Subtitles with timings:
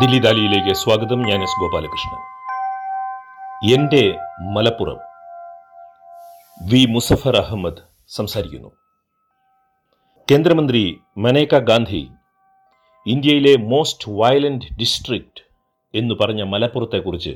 [0.00, 1.22] ദില്ലി ദാലിയിലേക്ക് സ്വാഗതം.
[1.22, 2.20] ഞാൻ എസ് ഗോപാലകൃഷ്ണൻ.
[3.72, 4.18] എന്റെ
[4.52, 4.98] മലപ്പുറം
[6.70, 7.76] വി മുസഫർ അഹമ്മദ്
[8.08, 8.70] സംസാരിക്കുന്നു.
[10.30, 12.10] കേന്ദ്രമന്ത്രി മനേക ഗാന്ധി
[13.06, 15.42] ഇന്ത്യയിലെ മോസ്റ്റ് വയലന്റ് ഡിസ്ട്രിക്റ്റ്
[15.94, 17.34] എന്ന് പറഞ്ഞ മലപ്പുറത്തെക്കുറിച്ച്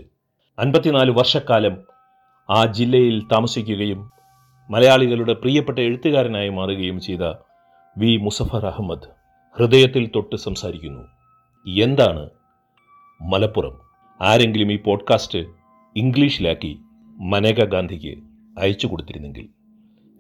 [0.58, 1.76] അൻപത്തിനാല് വർഷക്കാലം
[2.50, 4.12] ആ ജില്ലയിൽ താമസിക്കുകയും
[4.70, 7.22] മലയാളികളുടെ പ്രിയപ്പെട്ട എഴുത്തുകാരനായി മാറുകയും ചെയ്ത
[7.98, 9.08] വി മുസഫർ അഹമ്മദ്
[9.58, 11.04] ഹൃദയത്തിൽ തൊട്ട് സംസാരിക്കുന്നു.
[11.66, 12.30] എന്താണ്
[13.20, 13.80] മലപ്പുറം.
[14.20, 15.38] ആരെങ്കിലും ഈ പോഡ്കാസ്റ്റ്
[15.96, 18.18] ഇംഗ്ലീഷിലാക്കി മനേക ഗാന്ധിക്ക്
[18.60, 19.48] അയച്ചു കൊടുത്തിരുന്നെങ്കിൽ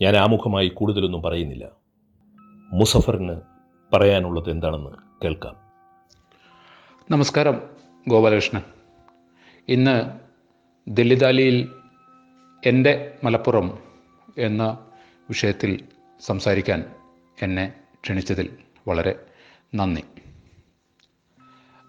[0.02, 1.68] ഞാൻ ആമുഖമായി കൂടുതലൊന്നും പറയുന്നില്ല.
[2.72, 3.40] മുസഫറിന്
[3.92, 4.90] പറയാനുള്ളത് എന്താണെന്ന്
[5.24, 5.56] കേൾക്കാം.
[7.10, 7.60] നമസ്കാരം
[8.08, 8.62] ഗോപാലകൃഷ്ണൻ.
[9.68, 10.20] ഇന്ന്
[10.88, 11.68] ദില്ലിദാലിയിൽ
[12.66, 13.78] എന്റെ മലപ്പുറം
[14.38, 14.78] എന്ന
[15.28, 15.84] വിഷയത്തിൽ
[16.20, 16.84] സംസാരിക്കാൻ
[17.42, 17.72] എന്നെ
[18.02, 18.56] ക്ഷണിച്ചതിൽ
[18.88, 19.26] വളരെ
[19.74, 20.02] നന്ദി.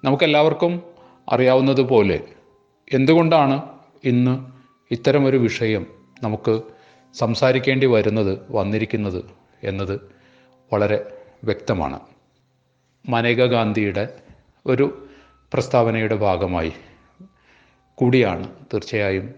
[0.03, 0.96] നമുക്കെല്ലാവർക്കും
[1.29, 2.21] അറിയാവുന്നതുപോലെ
[2.93, 4.33] എന്തുകൊണ്ടാണ് ഇന്ന്
[4.91, 5.85] ഇത്തരമൊരു വിഷയം
[6.23, 6.61] നമുക്ക്
[7.13, 9.25] സംസാരിക്കേണ്ടി വരുന്നത് വന്നിരിക്കുന്നത്
[9.63, 10.01] എന്നത്
[10.73, 11.11] വളരെ
[11.43, 11.99] വ്യക്തമാണ്.
[13.09, 14.21] മനേക ഗാന്ധിയുടെ
[14.65, 15.07] ഒരു
[15.53, 16.71] പ്രസ്താവനയുടെ ഭാഗമായി
[17.95, 19.35] കൂടിയാണ് തീർച്ചയായും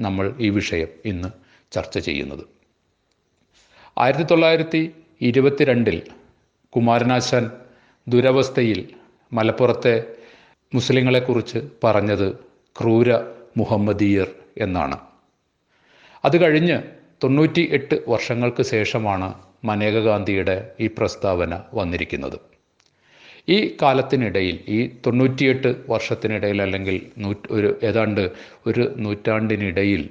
[0.00, 1.28] നമ്മൾ ഈ വിഷയം ഇന്ന്
[1.72, 2.44] ചർച്ച ചെയ്യുന്നത്.
[3.98, 6.02] ആയിരത്തി തൊള്ളായിരത്തി ഇരുപത്തിരണ്ടിൽ
[6.76, 7.50] കുമാരനാശാൻ
[8.08, 8.88] ദുരവസ്ഥയിൽ
[9.32, 10.21] മലപ്പുറത്തെ
[10.74, 12.28] മുസ്ലിങ്ങളെക്കുറിച്ച് പറഞ്ഞത്
[12.76, 13.08] ക്രൂര
[13.60, 14.28] മുഹമ്മദീയർ
[14.64, 14.96] എന്നാണ്.
[16.24, 16.76] അത് കഴിഞ്ഞ്
[17.22, 19.28] തൊണ്ണൂറ്റി എട്ട് വർഷങ്ങൾക്ക് ശേഷമാണ്
[19.70, 22.38] മനേക ഗാന്ധിയുടെ ഈ പ്രസ്താവന വന്നിരിക്കുന്നത്.
[23.48, 28.24] ഈ കാലത്തിനിടയിൽ ഈ തൊണ്ണൂറ്റിയെട്ട് വർഷത്തിനിടയിൽ അല്ലെങ്കിൽ നൂറ്റ് ഒരു ഏതാണ്ട്
[28.66, 30.02] ഒരു നൂറ്റാണ്ടിനിടയിൽ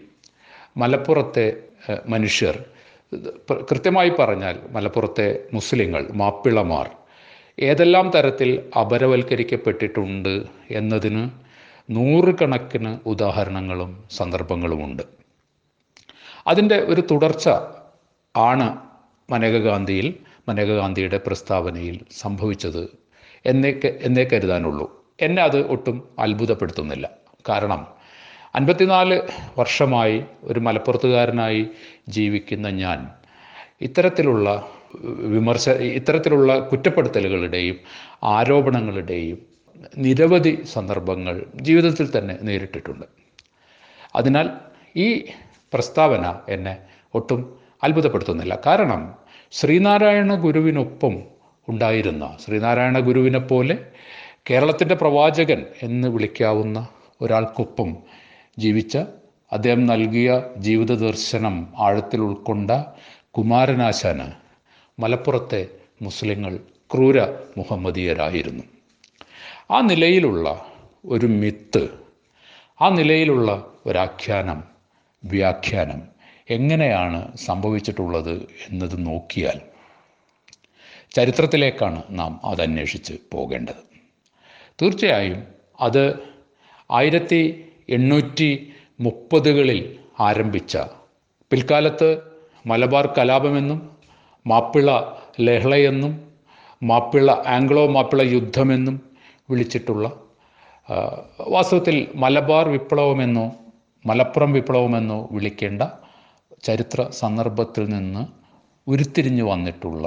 [0.82, 1.46] മലപ്പുറത്തെ
[2.14, 2.56] മനുഷ്യർ
[3.70, 6.88] കൃത്യമായി പറഞ്ഞാൽ മലപ്പുറത്തെ മുസ്ലിങ്ങൾ മാപ്പിളമാർ
[7.60, 11.30] ഏതെല്ലാം തരത്തിൽ അപരവൽക്കരിക്കപ്പെട്ടിട്ടുണ്ട് എന്നതിന്
[11.90, 15.04] നൂറുകണക്കിന് ഉദാഹരണങ്ങളും സന്ദർഭങ്ങളുമുണ്ട്.
[16.48, 17.50] അതിന്റെ ഒരു തുടർച്ച
[18.38, 18.78] ആണ്
[19.30, 20.14] മനേകഗാന്ധിയിൽ
[20.50, 22.90] മനേകഗാന്ധിയുടെ പ്രസ്താവനയിൽ സംഭവിച്ചത്
[23.46, 25.06] എന്നേ എന്നേ കരുതാനുള്ളൂ.
[25.22, 27.10] എന്നെ അത് ഒട്ടും അത്ഭുതപ്പെടുത്തുന്നില്ല.
[27.50, 27.88] കാരണം
[28.56, 29.22] അൻപത്തിനാല്
[29.60, 31.68] വർഷമായി ഒരു മലപ്പുറത്തുകാരനായി
[32.08, 33.10] ജീവിക്കുന്ന ഞാൻ
[33.82, 34.70] ഇത്തരത്തിലുള്ള
[35.34, 37.78] വിമർശ ഇത്തരത്തിലുള്ള കുറ്റപ്പെടുത്തലുകളുടെയും
[38.24, 39.40] ആരോപണങ്ങളുടെയും
[39.98, 43.06] നിരവധി സന്ദർഭങ്ങൾ ജീവിതത്തിൽ തന്നെ നേരിട്ടിട്ടുണ്ട്.
[44.16, 44.48] അതിനാൽ
[44.96, 45.08] ഈ
[45.74, 46.78] പ്രസ്താവന എന്നെ
[47.14, 48.60] ഒട്ടും അത്ഭുതപ്പെടുത്തുന്നില്ല.
[48.68, 49.16] കാരണം
[49.52, 51.24] ശ്രീനാരായണ ഗുരുവിനൊപ്പം
[51.70, 53.76] ഉണ്ടായിരുന്ന ശ്രീനാരായണ ഗുരുവിനെ പോലെ
[54.50, 56.88] കേരളത്തിന്റെ പ്രവാചകൻ എന്ന് വിളിക്കാവുന്ന
[57.22, 57.98] ഒരാൾക്കൊപ്പം
[58.60, 58.98] ജീവിച്ച
[59.52, 62.72] അദ്ദേഹം നൽകിയ ജീവിത ദർശനം ആഴത്തിൽ ഉൾക്കൊണ്ട
[63.38, 64.41] കുമാരനാശാന്
[65.02, 65.62] മലപ്പുറത്തെ
[66.02, 66.54] മുസ്ലിങ്ങൾ
[66.94, 67.20] ക്രൂര
[67.58, 68.64] മുഹമ്മദീയരായിരുന്നു.
[69.72, 70.48] ആ നിലയിലുള്ള
[71.06, 71.84] ഒരു മിത്ത്
[72.82, 73.50] ആ നിലയിലുള്ള
[73.86, 74.60] ഒരാഖ്യാനം
[75.24, 76.02] വ്യാഖ്യാനം
[76.50, 78.34] എങ്ങനെയാണ് സംഭവിച്ചിട്ടുള്ളത്
[78.68, 79.58] എന്നത് നോക്കിയാൽ
[81.16, 83.82] ചരിത്രത്തിലേക്കാണ് നാം അതന്വേഷിച്ച് പോകേണ്ടത്.
[84.82, 85.40] തീർച്ചയായും
[85.82, 86.04] അത്
[86.92, 87.42] ആയിരത്തി
[87.90, 88.50] എണ്ണൂറ്റി
[89.00, 89.80] മുപ്പതുകളിൽ
[90.20, 90.78] ആരംഭിച്ച
[91.52, 92.10] പിൽക്കാലത്ത്
[92.68, 93.80] മലബാർ കലാപമെന്നും
[94.46, 94.90] മാപ്പിള
[95.40, 96.14] ലഹളയെന്നും
[96.82, 98.96] മാപ്പിള ആംഗ്ലോ മാപ്പിള യുദ്ധമെന്നും
[99.50, 100.06] വിളിച്ചിട്ടുള്ള
[101.48, 103.46] വാസ്തവത്തിൽ മലബാർ വിപ്ലവമെന്നോ
[104.06, 105.82] മലപ്പുറം വിപ്ലവമെന്നോ വിളിക്കേണ്ട
[106.64, 108.24] ചരിത്ര സന്ദർഭത്തിൽ നിന്ന്
[108.88, 110.06] ഉരുത്തിരിഞ്ഞു വന്നിട്ടുള്ള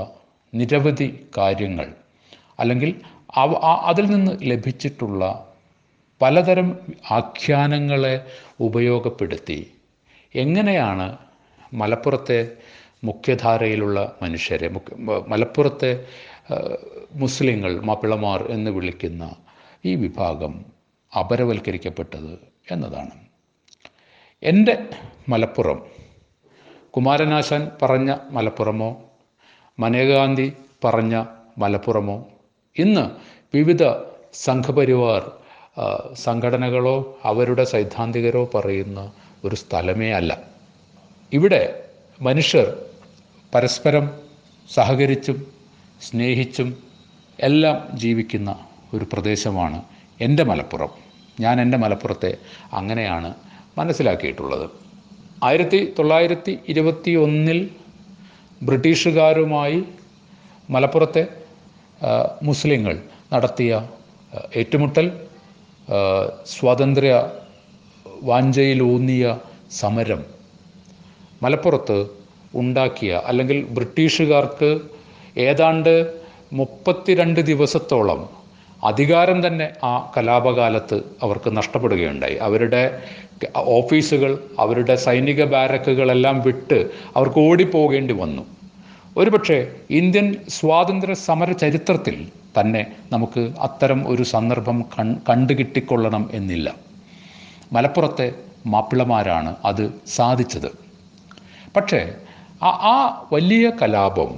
[0.53, 1.09] നിരവധി
[1.39, 1.87] കാര്യങ്ങൾ
[2.61, 2.91] അല്ലെങ്കിൽ
[3.87, 5.23] അതിൽ നിന്ന് ലഭിച്ചിട്ടുള്ള
[6.21, 6.69] പലതരം
[7.11, 8.15] ആഖ്യാനങ്ങളെ
[8.61, 9.59] ഉപയോഗപ്പെടുത്തി
[10.35, 11.07] എങ്ങനെയാണ്
[11.73, 12.39] മലപ്പുറത്തെ
[13.05, 14.69] മുഖ്യധാരയിലുള്ള മനുഷ്യരെ
[15.29, 16.05] മലപ്പുറത്തെ
[17.13, 19.37] മുസ്ലിങ്ങൾ മാപ്പിളമാർ എന്ന് വിളിക്കുന്ന
[19.85, 20.65] ഈ വിഭാഗം
[21.13, 22.33] അപരവൽക്കരിക്കപ്പെട്ടത്
[22.71, 23.11] എന്നതാണ്.
[24.43, 24.75] എന്റെ
[25.29, 25.83] മലപ്പുറം
[26.97, 28.91] കുമാരനാശാൻ പറഞ്ഞ മലപ്പുറമോ?
[29.79, 30.53] മനേകാന്തി
[30.85, 31.25] പറഞ്ഞ
[31.59, 32.17] മലപ്പുറമോ?
[32.77, 33.05] ഇന്ന്
[33.57, 33.83] വിവിധ
[34.35, 35.23] സംഘപരിവാർ
[36.15, 39.13] സംഘടനകളോ അവരുടെ സൈദ്ധാന്തികരോ പറയുന്ന
[39.45, 40.33] ഒരു സ്ഥലമേ അല്ല.
[41.33, 41.63] ഇവിടെ
[42.21, 42.67] മനുഷ്യർ
[43.55, 44.11] പരസ്പരം
[44.75, 45.37] സഹകരിച്ചും
[46.03, 46.69] സ്നേഹിച്ചും
[47.39, 48.51] എല്ലാം ജീവിക്കുന്ന
[48.95, 49.79] ഒരു പ്രദേശമാണ്
[50.21, 50.91] എന്റെ മലപ്പുറം.
[51.41, 52.39] ഞാൻ എന്റെ മലപ്പുറത്തെ
[52.73, 53.31] അങ്ങനെയാണ്
[53.79, 54.67] മനസ്സിലാക്കിയിട്ടുള്ളത്.
[55.45, 57.61] ആയിരത്തി തൊള്ളായിരത്തി ഇരുപത്തി ഒന്നിൽ
[58.63, 59.79] ബ്രിട്ടീഷുകാരുമായി
[60.71, 61.25] മലപ്പുറത്തെ
[62.43, 62.95] മുസ്ലിങ്ങൾ
[63.33, 63.73] നടത്തിയ
[64.57, 65.07] ഏറ്റുമുട്ടൽ
[66.55, 67.15] സ്വാതന്ത്ര്യ
[68.23, 69.39] വാഞ്ചയിലൂന്നിയ
[69.81, 70.23] സമരം
[71.43, 72.24] മലപ്പുറത്ത്
[72.55, 74.81] ഉണ്ടാക്കിയ അല്ലെങ്കിൽ ബ്രിട്ടീഷുകാർക്ക്
[75.39, 76.15] ഏതാണ്ട്
[76.53, 78.29] മുപ്പത്തിരണ്ട് ദിവസത്തോളം
[78.85, 82.35] അധികാരം തന്നെ ആ കലാപകാലത്ത് അവർക്ക് നഷ്ടപ്പെടുകയുണ്ടായി.
[82.35, 83.03] അവരുടെ
[83.57, 88.43] ഓഫീസുകൾ അവരുടെ സൈനിക ബാരക്കുകളെല്ലാം വിട്ട് അവർക്ക് ഓടിപ്പോകേണ്ടി വന്നു.
[89.17, 92.29] ഒരുപക്ഷെ ഇന്ത്യൻ സ്വാതന്ത്ര്യ സമര ചരിത്രത്തിൽ
[92.61, 96.75] തന്നെ നമുക്ക് അത്തരം ഒരു സന്ദർഭം കൺ കണ്ടുകിട്ടിക്കൊള്ളണം എന്നില്ല.
[97.73, 98.33] മലപ്പുറത്തെ
[98.67, 100.71] മാപ്പിളമാരാണ് അത് സാധിച്ചത്.
[101.77, 102.15] പക്ഷേ
[102.65, 102.97] ആ ആ
[103.33, 104.31] വലിയ കലാപം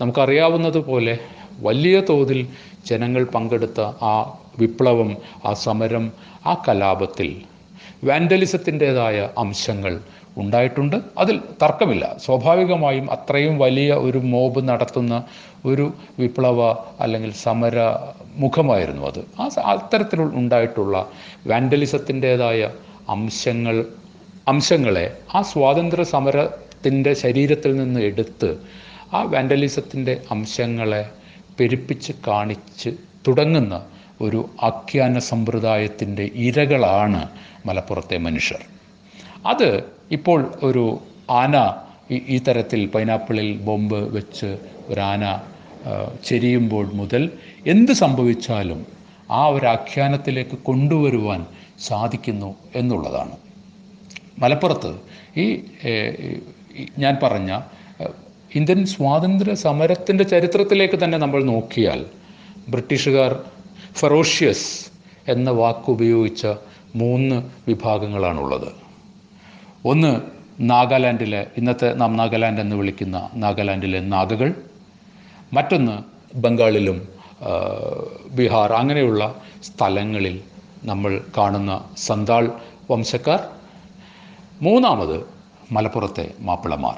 [0.00, 1.14] നമുക്കറിയാവുന്നതുപോലെ
[1.60, 2.40] വലിയ തോതിൽ
[2.86, 3.80] ജനങ്ങൾ പങ്കെടുത്ത
[4.10, 4.14] ആ
[4.60, 5.10] വിപ്ലവം
[5.44, 6.04] ആ സമരം
[6.46, 7.28] ആ കലാപത്തിൽ
[8.04, 9.94] വാൻഡലിസത്തിന്റെതായ അംശങ്ങൾ
[10.36, 10.96] ഉണ്ടായിട്ടുണ്ട്.
[11.18, 12.04] അതിൽ തർക്കമില്ല.
[12.24, 15.14] സ്വാഭാവികമായും അത്രയും വലിയ ഒരു മോബ് നടത്തുന്ന
[15.66, 15.86] ഒരു
[16.20, 16.58] വിപ്ലവ
[17.00, 17.76] അല്ലെങ്കിൽ സമര
[18.36, 19.20] മുഖമായിരുന്നു അത്.
[19.40, 19.44] ആ
[19.74, 20.96] അത്തരത്തിൽ ഉണ്ടായിട്ടുള്ള
[21.50, 22.60] വാൻഡലിസത്തിന്റെതായ
[23.14, 23.76] അംശങ്ങൾ
[24.52, 26.04] അംശങ്ങളെ ആ സ്വാതന്ത്ര്യ
[26.78, 28.48] സമരത്തിന്റെ ശരീരത്തിൽ നിന്ന് എടുത്ത്
[29.16, 31.00] ആ വാൻഡലിസത്തിന്റെ അംശങ്ങളെ
[31.58, 32.90] പെരുപ്പിച്ച് കാണിച്ച്
[33.26, 33.74] തുടങ്ങുന്ന
[34.24, 37.22] ഒരു ആഖ്യാന സമ്പ്രദായത്തിന്റെ ഇരകളാണ്
[37.66, 38.60] മലപ്പുറത്തെ മനുഷ്യർ.
[39.50, 39.68] അത്
[40.16, 40.38] ഇപ്പോൾ
[40.68, 40.84] ഒരു
[41.40, 41.54] ആന
[42.34, 44.50] ഈ തരത്തിൽ പൈനാപ്പിളിൽ ബോംബ് വെച്ച്
[44.90, 45.24] ഒരു ആന
[46.28, 47.24] ചെരിയുമ്പോൾ മുതൽ
[47.74, 48.80] എന്ത് സംഭവിച്ചാലും
[49.40, 51.42] ആ ഒരു ആഖ്യാനത്തിലേക്ക് കൊണ്ടുവരുവാൻ
[51.88, 53.34] സാധിക്കുന്നു എന്നുള്ളതാണ്.
[54.42, 54.92] മലപ്പുറത്ത്
[55.42, 55.46] ഈ
[56.98, 57.60] ഞാൻ പറഞ്ഞ
[58.54, 62.06] ഇന്ത്യൻ സ്വാതന്ത്ര്യ സമരത്തിന്റെ ചരിത്രത്തിലേക്ക് തന്നെ നമ്മൾ നോക്കിയാൽ
[62.68, 63.42] ബ്രിട്ടീഷുകാർ
[63.92, 64.68] ഫെറോഷ്യസ്
[65.28, 66.46] എന്ന വാക്ക് ഉപയോഗിച്ച
[66.94, 68.72] മൂന്ന് വിഭാഗങ്ങളാണുള്ളത്.
[69.84, 70.20] ഒന്ന്
[70.60, 74.54] നാഗാലാൻഡിലെ ഇന്നത്തെ നാം നാഗാലാൻഡ് എന്ന് വിളിക്കുന്ന നാഗാലാൻഡിലെ നാഗകൾ.
[75.52, 75.96] മറ്റൊന്ന്
[76.34, 77.08] ബംഗാളിലും
[78.32, 79.22] ബീഹാർ അങ്ങനെയുള്ള
[79.62, 80.40] സ്ഥലങ്ങളിൽ
[80.84, 82.52] നമ്മൾ കാണുന്ന സന്താൾ
[82.90, 83.40] വംശക്കാർ.
[84.62, 85.37] മൂന്നാമത്
[85.72, 86.96] മലപ്പുറത്തെ മാപ്പിളമാർ.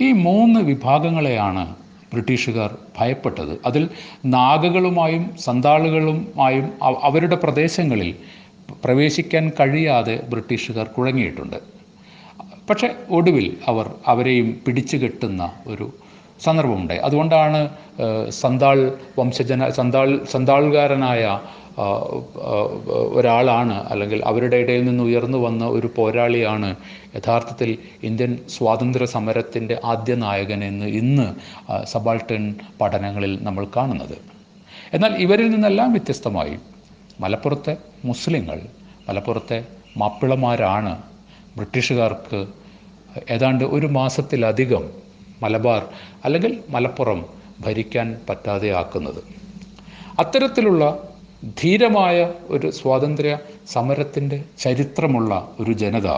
[0.00, 1.64] ഈ മൂന്ന് വിഭാഗങ്ങളെയാണ്
[2.12, 3.58] ബ്രിട്ടീഷുകാർ ഭയപ്പെട്ടത്.
[3.66, 3.88] അതിൽ
[4.26, 6.66] നാഗകളുമായും സന്താളുകളുമായും
[7.02, 8.14] അവരുടെ പ്രദേശങ്ങളിൽ
[8.84, 11.56] പ്രവേശിക്കാൻ കഴിയാതെ ബ്രിട്ടീഷുകാർ കുഴങ്ങിയിട്ടുണ്ട്.
[12.70, 15.86] പക്ഷേ ഒടുവിൽ അവർ അവരെയും പിടിച്ചു കെട്ടുന്ന ഒരു
[16.40, 17.00] സന്ദർഭമുണ്ടായി.
[17.00, 17.60] അതുകൊണ്ടാണ്
[18.40, 18.78] സന്താൾ
[19.18, 21.22] വംശജന സന്താൾ സന്താൾകാരനായ
[23.12, 26.76] ഒരാളാണ് അല്ലെങ്കിൽ അവരുടെ ഇടയിൽ നിന്ന് ഉയർന്നു വന്ന ഒരു പോരാളിയാണ്
[27.16, 31.34] യഥാർത്ഥത്തിൽ ഇന്ത്യൻ സ്വാതന്ത്ര്യ സമരത്തിന്റെ ആദ്യ നായകൻ എന്ന് ഇന്ന്
[31.86, 34.16] സബാൾട്ടൺ പഠനങ്ങളിൽ നമ്മൾ കാണുന്നത്.
[34.94, 36.58] എന്നാൽ ഇവരിൽ നിന്നെല്ലാം വ്യത്യസ്തമായി
[37.20, 38.60] മലപ്പുറത്തെ മുസ്ലിങ്ങൾ
[39.08, 39.64] മലപ്പുറത്തെ
[39.96, 40.96] മാപ്പിളമാരാണ്
[41.56, 42.46] ബ്രിട്ടീഷുകാർക്ക്
[43.32, 44.84] ഏതാണ്ട് ഒരു മാസത്തിലധികം
[45.42, 45.82] മലബാർ
[46.24, 47.20] അല്ലെങ്കിൽ മലപ്പുറം
[47.60, 49.20] ഭരിക്കാൻ പറ്റാതെ ആക്കുന്നത്
[50.18, 50.84] അത്തരത്തിലുള്ള
[51.44, 56.08] ധീരമായ ഒരു സ്വാതന്ത്ര്യ സമരത്തിന്റെ ചരിത്രമുള്ള ഒരു ജനത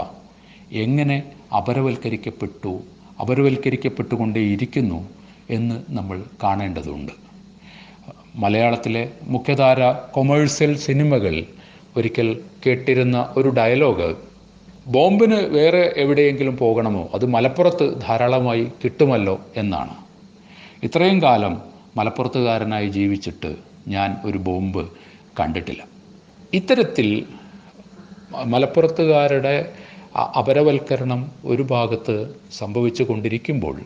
[0.72, 1.22] എങ്ങനെ
[1.56, 2.80] അപരവൽക്കരിക്കപ്പെട്ടു
[3.20, 5.08] അപരവൽക്കരിക്കപ്പെട്ടുകൊണ്ടേയിരിക്കുന്നു
[5.50, 7.12] എന്ന് നമ്മൾ കാണേണ്ടതുണ്ട്.
[8.34, 11.44] മലയാളത്തിലെ മുഖ്യധാര കൊമേഴ്സ്യൽ സിനിമകൾ
[11.96, 14.16] ഒരിക്കൽ കേട്ടിരുന്ന ഒരു ഡയലോഗ്
[14.86, 17.10] ബോംബിന് വേറെ എവിടെയെങ്കിലും പോകണമോ?
[17.14, 19.94] അത് മലപ്പുറത്ത് ധാരാളമായി കിട്ടുമല്ലോ എന്നാണ്.
[20.82, 21.62] ഇത്രയും കാലം
[21.96, 24.88] മലപ്പുറത്തുകാരനായി ജീവിച്ചിട്ട് ഞാൻ ഒരു ബോംബ്
[25.40, 25.84] കണ്ടിട്ടില്ല.
[26.54, 27.24] ഇത്തരത്തിൽ
[28.44, 29.72] മലപ്പുറത്തുകാരുടെ
[30.38, 33.80] അപരവൽക്കരണം ഒരു ഭാഗത്ത് സംഭവിച്ചു കൊണ്ടിരിക്കുമ്പോൾ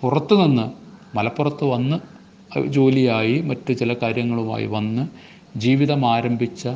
[0.00, 0.70] പുറത്തുനിന്ന്
[1.16, 1.96] മലപ്പുറത്ത് വന്ന്
[2.66, 5.08] ജോലിയായി മറ്റു ചില കാര്യങ്ങളുമായി വന്ന്
[5.58, 6.68] ജീവിതം ആരംഭിച്ച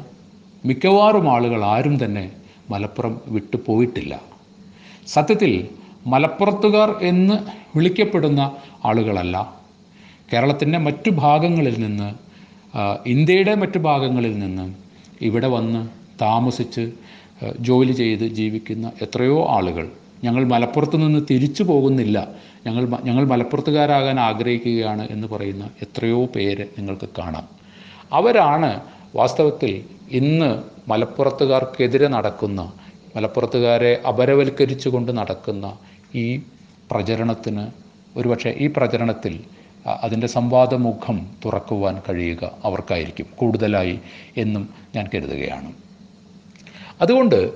[0.64, 2.32] മിക്കവാറും ആളുകൾ ആരും തന്നെ
[2.70, 4.20] മലപ്പുറം വിട്ടു പോയിട്ടില്ല.
[5.06, 5.68] സത്യത്തിൽ
[6.06, 7.34] മലപ്പുറത്തുകാർ എന്ന്
[7.76, 9.54] വിളിക്കപ്പെടുന്ന ആളുകളല്ല.
[10.32, 12.14] കേരളത്തിന്റെ മറ്റു ഭാഗങ്ങളിൽ നിന്ന്
[13.06, 14.74] ഇന്ത്യയുടെ മറ്റു ഭാഗങ്ങളിൽ നിന്ന്
[15.22, 15.88] ഇവിടെ വന്ന്
[16.20, 16.92] താമസിച്ച്
[17.60, 19.88] ജോലി ചെയ്ത് ജീവിക്കുന്ന എത്രയോ ആളുകൾ
[20.24, 22.28] ഞങ്ങൾ മലപ്പുറത്ത് നിന്ന് തിരിച്ചു പോകുന്നില്ല.
[22.66, 27.48] ഞങ്ങൾ ഞങ്ങൾ മലപ്പുറത്തുകാരാകാൻ ആഗ്രഹിക്കുകയാണ് എന്ന് പറയുന്ന എത്രയോ പേര് നിങ്ങൾക്ക് കാണാം.
[28.12, 28.80] അവരാണ്
[29.16, 32.72] വാസ്തവത്തിൽ ഇന്ന് മലപ്പുറത്തുകാർക്കെതിരെ നടക്കുന്ന
[33.16, 35.66] മലപ്പുറത്തുകാരെ അപരവൽക്കരിച്ചുകൊണ്ട് നടക്കുന്ന
[36.14, 36.40] ഈ
[36.90, 37.64] പ്രചരണത്തിന്
[38.18, 39.40] ഒരുപക്ഷെ ഈ പ്രചരണത്തിൽ
[39.86, 44.00] അതിന്റെ സംവാദമുഖം തുറക്കുവാൻ കഴിയുക അവർക്കായിരിക്കും കൂടുതലായി
[44.36, 45.72] എന്നും ഞാൻ കരുതുകയാണ്.
[47.00, 47.52] അതുകൊണ്ട്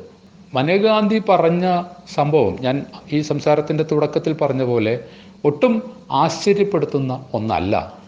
[0.55, 1.83] മനേകാന്തി പറഞ്ഞ
[2.15, 5.05] സംഭവം ഞാൻ ഈ സംസാരത്തിന്റെ തുടക്കത്തിൽ പറഞ്ഞ പോലെ
[5.45, 7.99] ഒട്ടും ആശ്ചര്യപ്പെടുത്തുന്ന ഒന്നല്ല.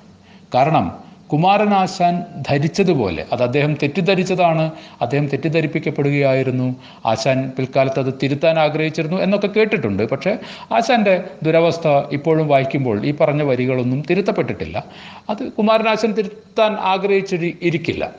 [0.54, 2.14] കാരണം കുമാരനാശാൻ
[2.48, 4.64] ധരിച്ചതുപോലെ അത് അദ്ദേഹം തെറ്റിദ്ധരിച്ചതാണ്
[5.02, 6.68] അദ്ദേഹം തെറ്റിദ്ധരിപ്പിക്കപ്പെടുകയായിരുന്നു.
[7.06, 10.02] ആശാൻ പിൽക്കാലത്ത് അത് തിരുത്താൻ ആഗ്രഹിച്ചിരുന്നു എന്നൊക്കെ കേട്ടിട്ടുണ്ട്.
[10.02, 10.32] പക്ഷേ
[10.72, 14.84] ആശാന്റെ ദുരവസ്ഥ ഇപ്പോഴും വായിക്കുമ്പോൾ ഈ പറഞ്ഞ വരികളൊന്നും തിരുത്തപ്പെട്ടിട്ടില്ല.
[15.30, 18.10] അത് കുമാരനാശൻ തിരുത്താൻ ആഗ്രഹിച്ചിരി ഇരിക്കില്ല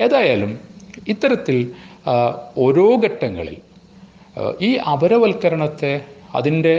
[0.00, 0.60] ഏതായാലും
[1.08, 1.56] ഇത്തരത്തിൽ
[2.56, 3.56] ഓരോ ഘട്ടങ്ങളിൽ
[4.60, 6.00] ഈ അപരവൽക്കരണത്തെ
[6.34, 6.74] അതിന്റെ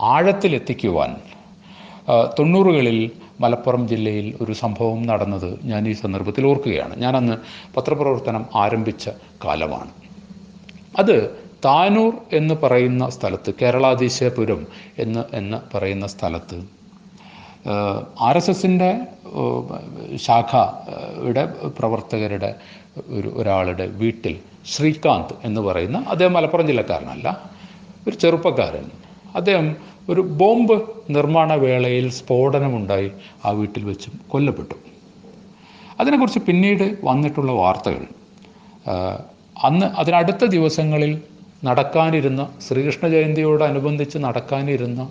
[0.00, 1.10] ആഴത്തിലെത്തിക്കുവാൻ
[2.38, 3.10] തൊണ്ണൂറുകളിൽ
[3.40, 6.96] മലപ്പുറം ജില്ലയിൽ ഒരു സംഭവം നടന്നത് ഞാൻ ഈ സന്ദർഭത്തിൽ ഓർക്കുകയാണ്.
[6.96, 7.36] ഞാനന്ന്
[7.76, 9.08] പത്രപ്രവർത്തനം ആരംഭിച്ച
[9.44, 9.90] കാലമാണ്.
[10.98, 11.30] അത്
[11.64, 14.66] താനൂർ എന്ന് പറയുന്ന സ്ഥലത്ത് കേരളാതിശയപുരം
[14.98, 16.58] എന്ന് എന്ന് പറയുന്ന സ്ഥലത്ത്
[18.20, 18.90] ആർ എസ് എസിന്റെ
[20.16, 21.44] ശാഖയുടെ
[21.78, 22.54] പ്രവർത്തകരുടെ
[23.06, 27.50] ഒരു ഒരാളുടെ വീട്ടിൽ ശ്രീകാന്ത് എന്ന് പറയുന്ന അദ്ദേഹം മലപ്പുറം ജില്ലക്കാരനല്ല
[28.08, 28.99] ഒരു ചെറുപ്പക്കാരൻ.
[29.34, 29.76] അദ്ദേഹം
[30.08, 33.10] ഒരു ബോംബ് നിർമ്മാണ വേളയിൽ സ്ഫോടനമുണ്ടായി
[33.44, 34.74] ആ വീട്ടിൽ വെച്ചും കൊല്ലപ്പെട്ടു.
[36.00, 38.06] അതിനെക്കുറിച്ച് പിന്നീട് വന്നിട്ടുള്ള വാർത്തകൾ
[39.64, 41.22] അന്ന് അതിനടുത്ത ദിവസങ്ങളിൽ
[41.64, 45.10] നടക്കാനിരുന്ന ശ്രീകൃഷ്ണ ജയന്തിയോടനുബന്ധിച്ച് നടക്കാനിരുന്ന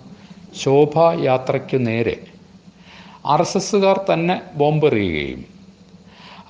[0.54, 2.26] ശോഭായാത്രയ്ക്ക് നേരെ
[3.26, 5.44] ആർ എസ് എസ്സുകാർ തന്നെ ബോംബെറിയുകയും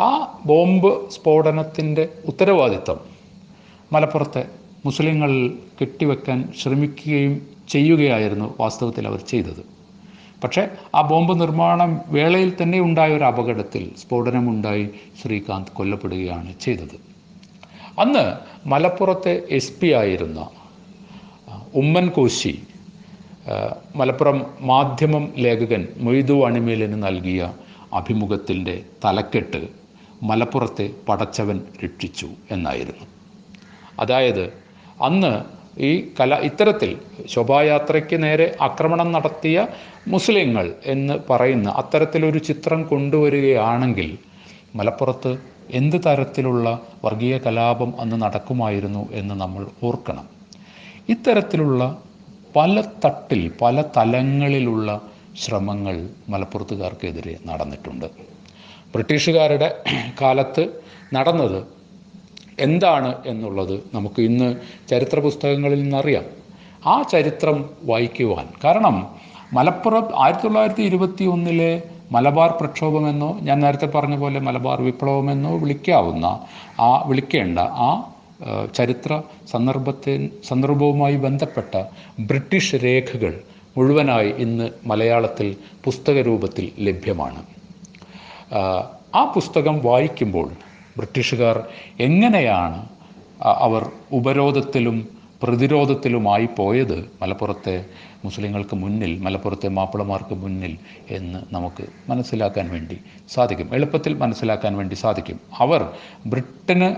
[0.00, 2.98] ആ ബോംബ് സ്ഫോടനത്തിന്റെ ഉത്തരവാദിത്തം
[3.92, 4.48] മലപ്പുറത്തെ
[4.86, 9.62] മുസ്ലിങ്ങളിൽ കെട്ടിവെക്കാൻ ശ്രമിക്കുകയും ചെയ്യുകയായിരുന്നു വാസ്തവത്തിൽ അവർ ചെയ്തത്.
[10.44, 10.62] പക്ഷേ
[10.94, 14.84] ആ ബോംബ് നിർമ്മാണം വേളയിൽ തന്നെ ഉണ്ടായ ഒരു അപകടത്തിൽ സ്ഫോടനമുണ്ടായി
[15.22, 16.96] ശ്രീകാന്ത് കൊല്ലപ്പെടുകയാണ് ചെയ്തത്.
[18.00, 18.24] അന്ന്
[18.68, 20.40] മലപ്പുറത്തെ എസ് പി ആയിരുന്ന
[21.74, 22.54] ഉമ്മൻ കോശി
[23.96, 27.42] മലപ്പുറം മാധ്യമം ലേഖകൻ മൊയ്തു അണിമേലിന് നൽകിയ
[27.92, 28.74] അഭിമുഖത്തിന്റെ
[29.04, 29.60] തലക്കെട്ട്
[30.22, 33.06] മലപ്പുറത്തെ പടച്ചവൻ രക്ഷിച്ചു എന്നായിരുന്നു.
[34.00, 34.44] അതായത്
[35.02, 35.32] അന്ന്
[35.76, 39.66] ഈ കല ഇത്തരത്തിൽ ശോഭായാത്രയ്ക്ക് നേരെ ആക്രമണം നടത്തിയ
[40.08, 44.18] മുസ്ലിങ്ങൾ എന്ന് പറയുന്ന അത്തരത്തിലൊരു ചിത്രം കൊണ്ടുവരികയാണെങ്കിൽ
[44.74, 45.38] മലപ്പുറത്ത്
[45.70, 46.66] എന്ത് തരത്തിലുള്ള
[47.04, 50.26] വർഗീയ കലാപം അന്ന് നടക്കുമായിരുന്നു എന്ന് നമ്മൾ ഓർക്കണം.
[51.08, 51.82] ഇത്തരത്തിലുള്ള
[52.56, 55.00] പല തട്ടിൽ പല തലങ്ങളിലുള്ള
[55.36, 58.06] ശ്രമങ്ങൾ മലപ്പുറത്തുകാർക്കെതിരെ നടന്നിട്ടുണ്ട്.
[58.92, 59.68] ബ്രിട്ടീഷുകാരുടെ
[60.20, 60.64] കാലത്ത്
[61.14, 61.79] നടന്നത്
[62.60, 64.56] എന്താണ് എന്നുള്ളത് നമുക്ക് ഇന്ന്
[64.90, 66.24] ചരിത്ര പുസ്തകങ്ങളിൽ നിന്നറിയാം.
[66.86, 68.46] ആ ചരിത്രം വായിക്കുവാൻ.
[68.64, 69.06] കാരണം
[69.52, 76.26] മലപ്പുറം ആയിരത്തി തൊള്ളായിരത്തി ഇരുപത്തി ഒന്നിലെ മലബാർ പ്രക്ഷോഭമെന്നോ ഞാൻ നേരത്തെ പറഞ്ഞ പോലെ മലബാർ വിപ്ലവമെന്നോ വിളിക്കാവുന്ന
[76.80, 78.12] ആ വിളിക്കേണ്ട ആ
[78.76, 81.84] ചരിത്ര സന്ദർഭത്തെ സന്ദർഭവുമായി ബന്ധപ്പെട്ട
[82.20, 83.40] ബ്രിട്ടീഷ് രേഖകൾ
[83.76, 87.42] മുഴുവനായി ഇന്ന് മലയാളത്തിൽ പുസ്തക രൂപത്തിൽ ലഭ്യമാണ്
[89.14, 90.48] ആ പുസ്തകം വായിക്കുമ്പോൾ
[90.96, 91.56] ബ്രിട്ടീഷുകാർ
[92.00, 92.88] എങ്ങനെയാണ്
[93.44, 95.08] അവർ ഉപരോധത്തിലും
[95.42, 97.86] പ്രതിരോധത്തിലുമായി പോയത് മലപ്പുറത്തെ
[98.24, 100.76] മുസ്ലിങ്ങൾക്ക് മുന്നിൽ മലപ്പുറത്തെ മാപ്പിളമാർക്ക് മുന്നിൽ
[101.10, 103.74] എന്ന് നമുക്ക് മനസ്സിലാക്കാൻ വേണ്ടി സാധിക്കും.
[103.74, 105.40] എളുപ്പത്തിൽ മനസ്സിലാക്കാൻ വേണ്ടി സാധിക്കും.
[105.58, 105.90] അവർ
[106.26, 106.88] ബ്രിട്ടന്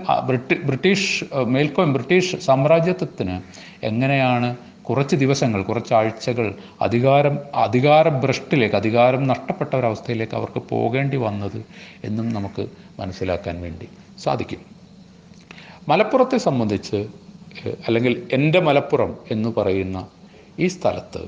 [0.65, 3.41] ബ്രിട്ടീഷ് മേൽക്കോയും ബ്രിട്ടീഷ് സാമ്രാജ്യത്വത്തിന്
[3.85, 4.55] എങ്ങനെയാണ്
[4.89, 11.65] കുറച്ച് ദിവസങ്ങൾ കുറച്ചാഴ്ചകൾ അധികാരം അധികാരഭ്രഷ്ടിലേക്ക് അധികാരം നഷ്ടപ്പെട്ട ഒരവസ്ഥയിലേക്ക് അവർക്ക് പോകേണ്ടി വന്നത്
[12.03, 12.67] എന്നും നമുക്ക്
[12.99, 13.87] മനസ്സിലാക്കാൻ വേണ്ടി
[14.23, 14.61] സാധിക്കും.
[15.87, 17.07] മലപ്പുറത്തെ സംബന്ധിച്ച്
[17.87, 20.07] അല്ലെങ്കിൽ എന്റെ മലപ്പുറം എന്ന് പറയുന്ന
[20.59, 21.23] ഈ സ്ഥലത്ത്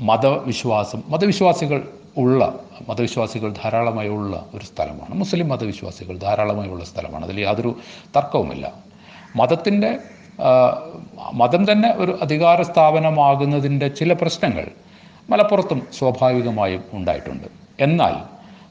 [0.00, 5.14] മതവിശ്വാസം മതവിശ്വാസികൾ ഉള്ള മതവിശ്വാസികൾ ധാരാളമായി ഉള്ള ഒരു സ്ഥലമാണ്.
[5.14, 7.24] മുസ്ലിം മതവിശ്വാസികൾ ധാരാളമായി ഉള്ള സ്ഥലമാണ്.
[7.24, 7.78] അതിൽ യാതൊരു
[8.16, 8.72] തർക്കവുമില്ല.
[9.36, 9.98] മതത്തിന്റെ
[11.32, 14.66] മതം തന്നെ ഒരു അധികാര സ്ഥാപനമാകുന്നതിന്റെ ചില പ്രശ്നങ്ങൾ
[15.30, 17.48] മലപ്പുറത്തും സ്വാഭാവികമായും ഉണ്ടായിട്ടുണ്ട്.
[17.80, 18.14] എന്നാൽ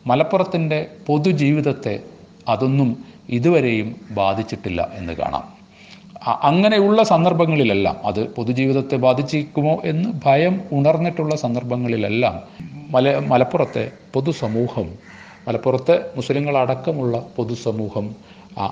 [0.08, 2.00] മലപ്പുറത്തിന്റെ പൊതുജീവിതത്തെ
[2.48, 5.58] അതൊന്നും ഇതുവരെയും ബാധിച്ചിട്ടില്ല എന്ന് കാണാം.
[6.44, 12.40] അങ്ങനെയുള്ള സന്ദർഭങ്ങളിലെല്ലാം അത് പൊതുജീവിതത്തെ ബാധിച്ചിരിക്കുമോ എന്ന് ഭയം ഉണർന്നിട്ടുള്ള സന്ദർഭങ്ങളിലെല്ലാം
[12.92, 14.88] മല മലപ്പുറത്തെ പൊതുസമൂഹം
[15.48, 18.16] മലപ്പുറത്തെ മുസ്ലിങ്ങളടക്കമുള്ള പൊതുസമൂഹം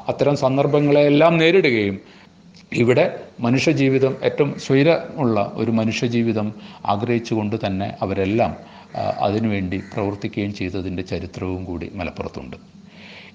[0.07, 2.01] അത്തരം സന്ദർഭങ്ങളെല്ലാം നേരിടുകയും
[2.81, 6.53] ഇവിടെ മനുഷ്യജീവിതം ഏറ്റവും സ്വൈരമുള്ള ഒരു മനുഷ്യജീവിതം
[6.85, 8.55] ആഗ്രഹിച്ചുകൊണ്ട് തന്നെ അവരെല്ലാം
[9.19, 12.57] അതിനുവേണ്ടി പ്രവർത്തിക്കുകയും ചെയ്തതിന്റെ ചരിത്രവും കൂടി മലപ്പുറത്തുണ്ട്.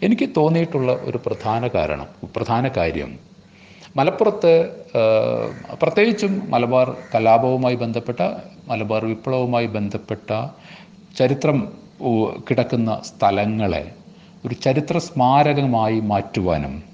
[0.03, 3.19] എനിക്ക് തോന്നിയിട്ടുള്ള ഒരു പ്രധാന കാരണം പ്രധാന കാര്യം
[3.97, 4.53] മലപ്പുറത്ത്
[5.83, 8.21] പ്രത്യേകിച്ചും മലബാർ കലാപവുമായി ബന്ധപ്പെട്ട
[8.69, 10.29] മലബാർ വിപ്ലവവുമായി ബന്ധപ്പെട്ട
[11.19, 11.69] ചരിത്രം
[12.51, 13.93] കിടക്കുന്ന സ്ഥലങ്ങളെ
[14.47, 16.90] ഒരു ചരിത്ര സ്മാരകമായി മാറ്റുവാനും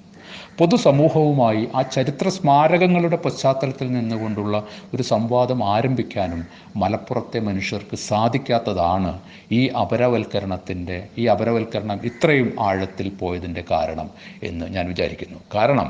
[0.57, 4.55] പൊതുസമൂഹവുമായി ആ ചരിത്ര സ്മാരകങ്ങളുടെ പശ്ചാത്തലത്തിൽ നിന്നുകൊണ്ടുള്ള
[4.93, 6.41] ഒരു സംവാദം ആരംഭിക്കാനും
[6.75, 9.11] മലപ്പുറത്തെ മനുഷ്യർക്ക് സാധിക്കാത്തതാണ്
[9.51, 14.09] ഈ അപരവൽക്കരണത്തിന്റെ ഈ അപരവൽക്കരണം ഇത്രയും ആഴത്തിൽ പോയതിന്റെ കാരണം
[14.43, 15.39] എന്ന് ഞാൻ വിചാരിക്കുന്നു.
[15.55, 15.89] കാരണം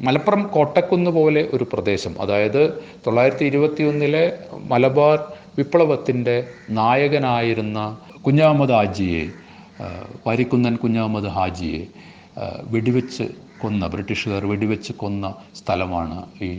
[0.00, 2.62] മലപ്പുറം കോട്ടക്കുന്ന് പോലെ ഒരു പ്രദേശം അതായത്
[3.06, 4.24] തൊള്ളായിരത്തി ഇരുപത്തി ഒന്നിലെ
[4.68, 5.16] മലബാർ
[5.58, 6.36] വിപ്ലവത്തിന്റെ
[6.70, 7.78] നായകനായിരുന്ന
[8.22, 9.24] കുഞ്ഞാമത് ഹാജിയെ
[10.26, 11.82] വരിക്കുന്നൻ കുഞ്ഞാമത് ഹാജിയെ
[12.70, 16.50] വെടിവെച്ച് കൊന്ന ബ്രിട്ടീഷുകാർ വെടിവെച്ച് കൊന്ന സ്ഥലമാണ് ഈ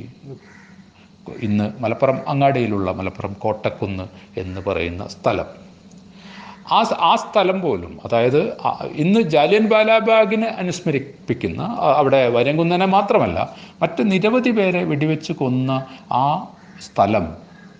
[1.41, 4.05] ഇന്ന് മലപ്പുറം അങ്ങാടിയിലുള്ള മലപ്പുറം കോട്ടക്കുന്ന്
[4.37, 5.47] എന്ന് പറയുന്ന സ്ഥലം.
[6.71, 8.41] ആ ആ സ്ഥലം പോലും അതായത്
[8.95, 11.61] ഇന്ന് ജാലിയൻ ബാലാബാഗിനെ അനുസ്മരിപ്പിക്കുന്ന
[11.95, 13.37] അവിടെ വരങ്കുന്നനെ മാത്രമല്ല
[13.81, 15.71] മറ്റ് നിരവധി പേരെ വെടിവെച്ച് കൊന്ന
[16.13, 16.25] ആ
[16.81, 17.25] സ്ഥലം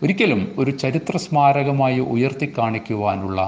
[0.03, 3.39] ഒരിക്കലും ഒരു ചരിത്ര സ്മാരകമായി ഉയർത്തി കാണിക്കുവാനുള്ള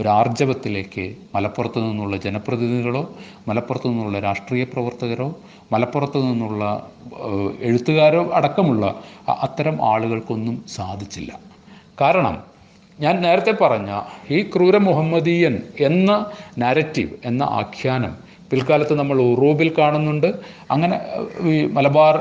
[0.00, 3.02] ഒരു ആർജവത്തിലേക്ക് മലപ്പുറത്തു നിന്നുള്ള ജനപ്രതിനിധികളോ
[3.48, 5.28] മലപ്പുറത്തു നിന്നുള്ള രാഷ്ട്രീയ പ്രവർത്തകരോ
[5.72, 6.64] മലപ്പുറത്തു നിന്നുള്ള
[7.68, 8.84] എഴുത്തുകാരോ അടക്കമുള്ള
[9.46, 11.32] അത്തരം ആളുകൾക്കൊന്നും സാധിച്ചില്ല.
[12.00, 12.36] കാരണം
[12.98, 13.90] ഞാൻ നേരത്തെ പറഞ്ഞ
[14.30, 15.54] ഈ ക്രൂര മുഹമ്മദീയൻ
[15.88, 16.10] എന്ന
[16.58, 18.14] നാരറ്റീവ് എന്ന ആഖ്യാനം
[18.50, 20.28] പിൽക്കാലത്ത് നമ്മൾ ഉറൂബിൽ കാണുന്നുണ്ട്.
[20.70, 20.96] അങ്ങനെ
[21.52, 22.14] ഈ മലബാർ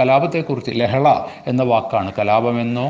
[0.00, 1.08] കലാപത്തെക്കുറിച്ച് ലഹള
[1.46, 2.86] എന്ന വാക്കാണ് കലാപമെന്നോ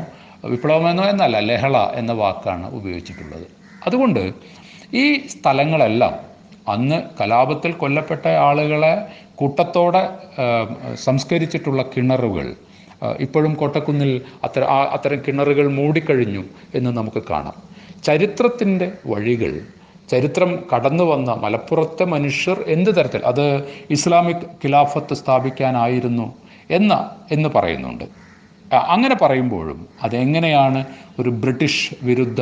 [0.53, 3.47] വിപ്ലവമെന്നോ എന്നല്ല ലഹള എന്ന വാക്കാണ് ഉപയോഗിച്ചിട്ടുള്ളത്.
[3.85, 4.33] അതുകൊണ്ട്
[4.93, 6.13] ഈ സ്ഥലങ്ങളെല്ലാം
[6.69, 10.09] അന്ന് കലാപത്തിൽ കൊല്ലപ്പെട്ട ആളുകളെ കൂട്ടത്തോടെ
[10.95, 12.55] സംസ്കരിച്ചിട്ടുള്ള കിണറുകൾ
[13.19, 16.43] ഇപ്പോഴും കോട്ടക്കുന്നിൽ അത്ര അത്തരം കിണറുകൾ മൂടിക്കഴിഞ്ഞു
[16.75, 17.53] എന്ന് നമുക്ക് കാണാം.
[18.03, 19.61] ചരിത്രത്തിന്റെ വഴികൾ
[20.11, 23.45] ചരിത്രം കടന്നു വന്ന മലപ്പുറത്തെ മനുഷ്യർ എന്ത് തരത്തിൽ അത്
[23.89, 26.33] ഇസ്ലാമിക് ഖിലാഫത്ത് സ്ഥാപിക്കാനായിരുന്നു
[26.69, 28.03] എന്ന എന്ന് പറയുന്നുണ്ട്.
[28.73, 30.85] അങ്ങനെ പറയുമ്പോഴും അതെങ്ങനെയാണ്
[31.19, 32.41] ഒരു ബ്രിട്ടീഷ് വിരുദ്ധ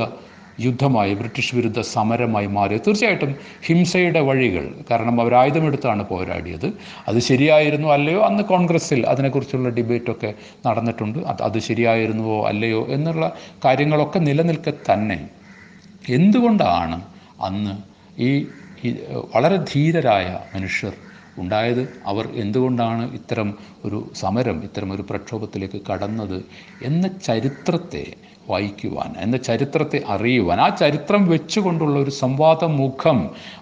[0.59, 2.81] യുദ്ധമായി ബ്രിട്ടീഷ് വിരുദ്ധ സമരമായി മാറിയത്.
[2.87, 4.75] തീർച്ചയായിട്ടും ഹിംസയുടെ വഴികൾ.
[4.91, 6.73] കാരണം അവർ ആയുധമെടുത്താണ് പോരാടിയത്.
[7.07, 8.21] അത് ശരിയായിരുന്നു അല്ലയോ?
[8.23, 10.33] അന്ന് കോൺഗ്രസ്സിൽ അതിനെക്കുറിച്ചുള്ള ഡിബേറ്റൊക്കെ
[10.67, 11.19] നടന്നിട്ടുണ്ട്.
[11.19, 13.31] അത് അത് ശരിയായിരുന്നുവോ അല്ലയോ എന്നുള്ള
[13.65, 15.29] കാര്യങ്ങളൊക്കെ നിലനിൽക്കെ തന്നെ.
[16.09, 17.01] എന്തുകൊണ്ടാണ്
[17.41, 18.45] അന്ന് ഈ
[19.35, 20.93] വളരെ ധീരരായ മനുഷ്യർ
[21.37, 21.83] ഉണ്ടായത്.
[22.05, 23.49] അവർ എന്തുകൊണ്ടാണ് ഇത്തരം
[23.85, 26.37] ഒരു സമരം ഇത്തരം ഒരു പ്രക്ഷോഭത്തിലേക്ക് കടന്നത്
[26.81, 28.05] എന്ന ചരിത്രത്തെ
[28.49, 33.19] വായിക്കുവാൻ എന്ന ചരിത്രത്തെ അറിയുവാൻ ആ ചരിത്രം വെച്ചുകൊണ്ടുള്ള ഒരു സംവാദ മുഖം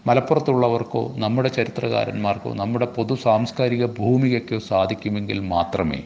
[0.08, 6.02] മലപ്പുറത്തുള്ളവർക്കോ നമ്മുടെ ചരിത്രകാരന്മാർക്കോ നമ്മുടെ പൊതു സാംസ്കാരിക ഭൂമികയ്ക്കോ സാധിക്കുമെങ്കിൽ മാത്രമേ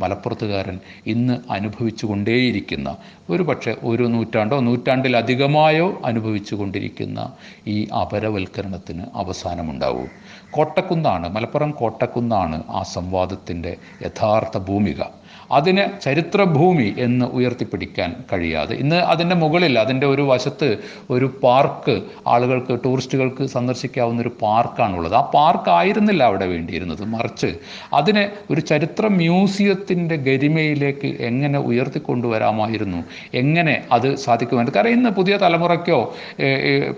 [0.00, 2.96] മലപ്പുറത്തുകാരൻ ഇന്ന് അനുഭവിച്ചു കൊണ്ടേയിരിക്കുന്ന
[3.30, 7.32] ഒരു പക്ഷേ ഒരു നൂറ്റാണ്ടോ നൂറ്റാണ്ടിലധികമായോ അനുഭവിച്ചു കൊണ്ടിരിക്കുന്ന
[7.66, 10.04] ഈ അപരവൽക്കരണത്തിന് അവസാനമുണ്ടാവൂ.
[10.50, 15.02] കോട്ടക്കുന്നാണ് മലപ്പുറം കോട്ടക്കുന്നാണ് ആ സംവാദത്തിന്റെ യഥാർത്ഥ ഭൂമിക.
[15.52, 20.68] അതിനെ ചരിത്രഭൂമി എന്ന് ഉയർത്തിപ്പിടിക്കാൻ കഴിയാതെ ഇന്ന് അതിന്റെ മുകളിൽ അതിന്റെ ഒരു വശത്ത്
[21.10, 25.14] ഒരു പാർക്ക് ആളുകൾക്ക് ടൂറിസ്റ്റുകൾക്ക് സന്ദർശിക്കാവുന്ന ഒരു പാർക്കാണുള്ളത്.
[25.14, 27.04] ആ പാർക്ക് ആയിരുന്നില്ല അവിടെ വേണ്ടിയിരുന്നത്.
[27.04, 27.50] മറിച്ച്
[27.92, 33.04] അതിനെ ഒരു ചരിത്ര മ്യൂസിയത്തിന്റെ ഗരിമയിലേക്ക് എങ്ങനെ ഉയർത്തിക്കൊണ്ടുവരാമായിരുന്നു?
[33.34, 34.78] എങ്ങനെ അത് സാധിക്കുമായിരുന്നു?
[34.78, 36.00] കാരണം ഇന്ന് പുതിയ തലമുറയ്ക്കോ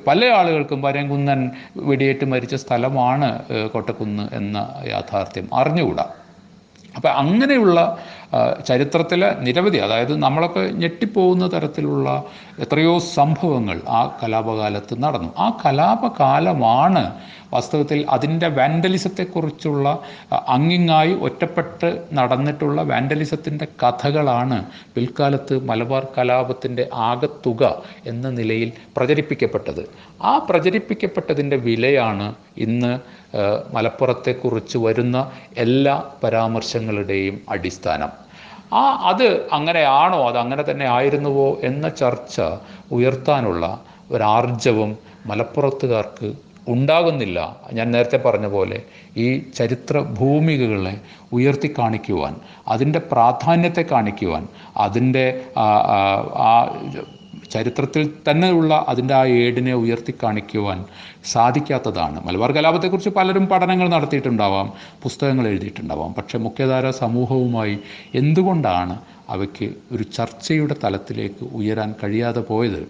[0.06, 3.30] പല ആളുകൾക്കും വരങ്കുന്നൻ വെടിയേറ്റ് മരിച്ച സ്ഥലമാണ്
[3.72, 5.48] കോട്ടക്കുന്ന് എന്ന യാഥാർത്ഥ്യം.
[5.54, 6.06] അറിഞ്ഞുകൂടാ?
[6.96, 7.78] അപ്പം അങ്ങനെയുള്ള
[8.64, 12.08] ചരിത്രത്തിലെ നിരവധി അതായത് നമ്മളൊക്കെ ഞെട്ടിപ്പോകുന്ന തരത്തിലുള്ള
[12.58, 15.30] എത്രയോ സംഭവങ്ങൾ ആ കലാപകാലത്ത് നടന്നു.
[15.38, 17.04] ആ കലാപകാലമാണ്
[17.52, 19.86] വാസ്തവത്തിൽ അതിന്റെ വാൻഡലിസത്തെക്കുറിച്ചുള്ള
[20.48, 24.58] അങ്ങിങ്ങായി ഒറ്റപ്പെട്ട് നടന്നിട്ടുള്ള വാൻഡലിസത്തിന്റെ കഥകളാണ്
[24.94, 27.62] പിൽക്കാലത്ത് മലബാർ കലാപത്തിന്റെ ആകത്തുക
[28.06, 29.82] എന്ന നിലയിൽ പ്രചരിപ്പിക്കപ്പെട്ടത്.
[30.22, 32.92] ആ പ്രചരിപ്പിക്കപ്പെട്ടതിന്റെ വിലയാണ് ഇന്ന്
[33.74, 38.10] മലപ്പുറത്തെക്കുറിച്ച് വരുന്ന എല്ലാ പരാമർശങ്ങളുടെയും അടിസ്ഥാനം.
[38.72, 40.28] ആ അത് അങ്ങനെയാണോ?
[40.28, 42.36] അത് അങ്ങനെ തന്നെ ആയിരുന്നുവോ എന്ന ചർച്ച
[42.92, 46.28] ഉയർത്താനുള്ള ഒരാർജവം മലപ്പുറത്തുകാർക്ക്
[46.68, 47.38] ഉണ്ടാകുന്നില്ല.
[47.72, 48.82] ഞാൻ നേരത്തെ പറഞ്ഞ പോലെ
[49.16, 51.00] ഈ ചരിത്ര ഭൂമികകളെ
[51.32, 52.34] ഉയർത്തി കാണിക്കുവാൻ
[52.68, 55.66] അതിന്റെ പ്രാധാന്യത്തെ കാണിക്കുവാൻ അതിന്റെ ആ,
[57.50, 60.78] ചരിത്രത്തിൽ തന്നെയുള്ള അതിന്റെ ആ ഏടിനെ ഉയർത്തി കാണിക്കുവാൻ
[61.32, 62.26] സാധിക്കാത്തതാണ്.
[62.26, 64.68] മലബാർ കലാപത്തെക്കുറിച്ച് പലരും പഠനങ്ങൾ നടത്തിയിട്ടുണ്ടാവാം
[65.02, 66.14] പുസ്തകങ്ങൾ എഴുതിയിട്ടുണ്ടാവാം.
[66.18, 67.78] പക്ഷേ മുഖ്യധാര സമൂഹവുമായി
[68.14, 68.96] എന്തുകൊണ്ടാണ്
[69.28, 72.82] അവയ്ക്ക് ഒരു ചർച്ചയുടെ തലത്തിലേക്ക് ഉയരാൻ കഴിയാതെ പോയത്?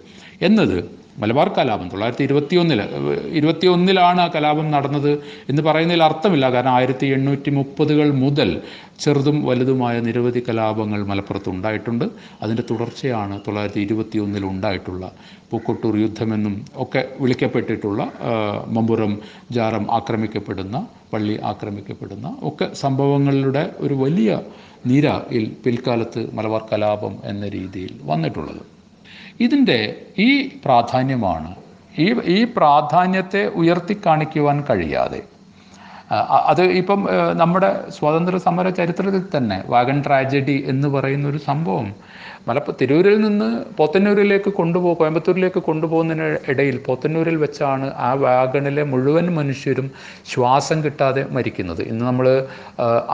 [0.42, 2.80] എന്നത് മലബാർ കലാപം തൊള്ളായിരത്തി ഇരുപത്തി ഒന്നിൽ
[3.38, 5.10] ഇരുപത്തി ഒന്നിലാണ് ആ കലാപം നടന്നത്
[5.50, 6.46] എന്ന് പറയുന്നതിൽ അർത്ഥമില്ല.
[6.54, 8.50] കാരണം ആയിരത്തി എണ്ണൂറ്റി മുപ്പതുകൾ മുതൽ
[9.02, 12.06] ചെറുതും വലുതുമായ നിരവധി കലാപങ്ങൾ മലപ്പുറത്ത് ഉണ്ടായിട്ടുണ്ട്.
[12.42, 15.04] അതിന്റെ തുടർച്ചയാണ് തൊള്ളായിരത്തി ഇരുപത്തി ഒന്നിൽ ഉണ്ടായിട്ടുള്ള
[15.50, 16.54] പൂക്കൊട്ടൂർ യുദ്ധമെന്നും
[16.84, 18.00] ഒക്കെ വിളിക്കപ്പെട്ടിട്ടുള്ള
[18.76, 19.14] മമ്പുറം
[19.58, 20.76] ജാറം ആക്രമിക്കപ്പെടുന്ന
[21.12, 24.40] പള്ളി ആക്രമിക്കപ്പെടുന്ന ഒക്കെ സംഭവങ്ങളുടെ ഒരു വലിയ
[24.90, 28.62] നിരയിൽ പിൽക്കാലത്ത് മലബാർ കലാപം എന്ന രീതിയിൽ വന്നിട്ടുള്ളത്.
[29.40, 31.54] ഇതിന്റെ ഈ പ്രാധാന്യമാണ്.
[31.98, 35.22] ഈ ഈ പ്രാധാന്യത്തെ ഉയർത്തി കാണിക്കുവാൻ കഴിയാതെ.
[36.50, 37.00] അത് ഇപ്പം
[37.42, 41.88] നമ്മുടെ സ്വാതന്ത്ര്യ സമര ചരിത്രത്തിൽ തന്നെ വാഗൺ ട്രാജഡി എന്ന് പറയുന്ന ഒരു സംഭവം
[42.48, 49.88] മലപ്പുറം തിരൂരിൽ നിന്ന് പോത്തന്നൂരിലേക്ക് കൊണ്ടുപോ കോയമ്പത്തൂരിലേക്ക് കൊണ്ടുപോകുന്നതിന് ഇടയിൽ പോത്തന്നൂരിൽ വെച്ചാണ് ആ വാഗണിലെ മുഴുവൻ മനുഷ്യരും
[50.32, 51.82] ശ്വാസം കിട്ടാതെ മരിക്കുന്നത്.
[51.90, 52.26] ഇന്ന് നമ്മൾ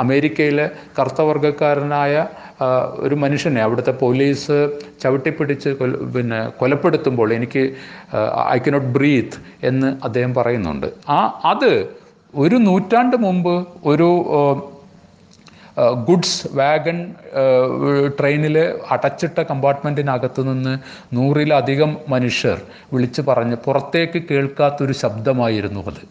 [0.03, 0.67] അമേരിക്കയിലെ
[0.99, 2.25] കറുത്തവർഗക്കാരനായ
[3.07, 4.59] ഒരു മനുഷ്യനെ അവിടുത്തെ പോലീസ്
[5.05, 5.73] ചവിട്ടിപ്പിടിച്ച്
[6.17, 7.65] പിന്നെ കൊലപ്പെടുത്തുമ്പോൾ എനിക്ക്
[8.57, 9.39] ഐ കനോട്ട് ബ്രീത്ത്
[9.71, 10.89] എന്ന് അദ്ദേഹം പറയുന്നുണ്ട്.
[11.17, 11.21] ആ
[11.53, 11.71] അത്
[12.35, 14.09] ഒരു നൂറ്റാണ്ട് മുമ്പ് ഒരു
[16.07, 16.99] ഗുഡ്സ് വാഗൺ
[18.21, 18.57] ട്രെയിനിൽ
[18.91, 20.75] അടച്ചിട്ട കമ്പാർട്ട്മെന്റിനകത്ത് നിന്ന്
[21.17, 22.59] നൂറിലധികം മനുഷ്യർ
[22.93, 26.03] വിളിച്ചു പറഞ്ഞ് പുറത്തേക്ക് കേൾക്കാത്തൊരു ശബ്ദമായിരുന്നു അത്.